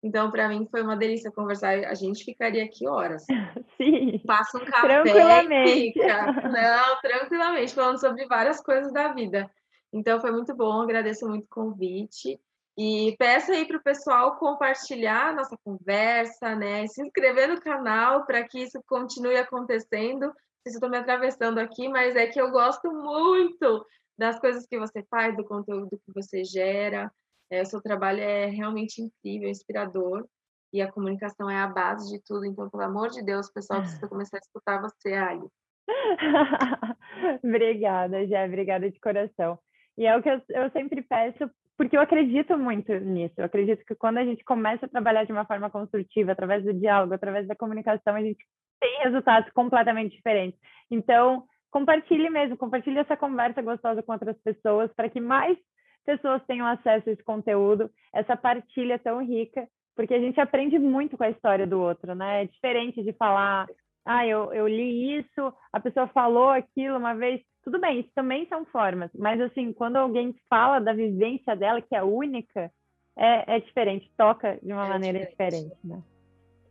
[0.02, 1.84] Então, para mim, foi uma delícia conversar.
[1.84, 3.24] A gente ficaria aqui horas.
[3.76, 4.18] Sim.
[4.26, 5.72] Passa um café tranquilamente.
[5.72, 6.32] fica.
[6.32, 9.48] Não, tranquilamente, falando sobre várias coisas da vida.
[9.92, 10.80] Então, foi muito bom.
[10.80, 12.40] Agradeço muito o convite.
[12.76, 16.86] E peço aí para o pessoal compartilhar a nossa conversa, né?
[16.86, 20.20] Se inscrever no canal para que isso continue acontecendo.
[20.26, 20.32] Não
[20.62, 23.86] sei se estou me atravessando aqui, mas é que eu gosto muito
[24.16, 27.12] das coisas que você faz, do conteúdo que você gera.
[27.50, 30.26] É, o seu trabalho é realmente incrível, inspirador.
[30.72, 32.46] E a comunicação é a base de tudo.
[32.46, 35.46] Então, pelo amor de Deus, pessoal, precisa começar a escutar você, Ali.
[37.44, 38.46] obrigada, Jé.
[38.46, 39.58] Obrigada de coração.
[39.96, 43.34] E é o que eu, eu sempre peço porque eu acredito muito nisso.
[43.38, 46.72] Eu acredito que quando a gente começa a trabalhar de uma forma construtiva, através do
[46.72, 48.44] diálogo, através da comunicação, a gente
[48.80, 50.58] tem resultados completamente diferentes.
[50.90, 55.56] Então, compartilhe mesmo, compartilhe essa conversa gostosa com outras pessoas para que mais
[56.04, 59.66] pessoas tenham acesso a esse conteúdo, essa partilha tão rica,
[59.96, 62.42] porque a gente aprende muito com a história do outro, né?
[62.42, 63.66] É diferente de falar,
[64.04, 68.46] ah, eu, eu li isso, a pessoa falou aquilo uma vez, tudo bem, isso também
[68.46, 72.70] são formas, mas assim, quando alguém fala da vivência dela, que é única,
[73.16, 75.64] é, é diferente, toca de uma é maneira diferente.
[75.64, 76.02] diferente, né?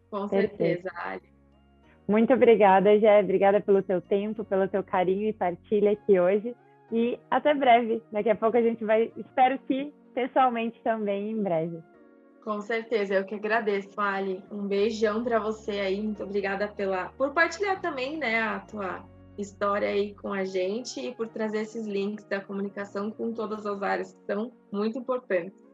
[0.09, 1.31] Com certeza, Ali.
[2.07, 3.21] Muito obrigada, Jé.
[3.21, 6.53] Obrigada pelo teu tempo, pelo teu carinho e partilha aqui hoje.
[6.91, 8.03] E até breve.
[8.11, 11.81] Daqui a pouco a gente vai, espero que pessoalmente também em breve.
[12.43, 14.43] Com certeza, eu que agradeço, Ali.
[14.51, 16.01] Um beijão para você aí.
[16.01, 19.05] Muito obrigada pela por partilhar também, né, a tua
[19.37, 23.81] história aí com a gente e por trazer esses links da comunicação com todas as
[23.81, 25.65] áreas que são muito importantes.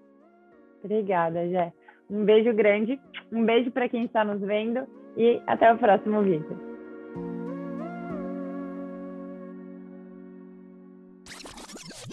[0.83, 1.73] Obrigada, Jé.
[2.09, 2.99] Um beijo grande,
[3.31, 6.57] um beijo para quem está nos vendo e até o próximo vídeo.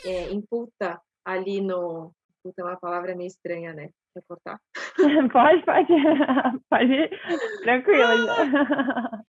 [0.05, 2.13] É, imputa ali no.
[2.43, 3.89] Puta é uma palavra meio estranha, né?
[4.13, 4.59] Quer cortar?
[5.33, 5.93] pode, pode.
[6.69, 7.11] Pode ir.
[7.63, 8.05] Tranquilo.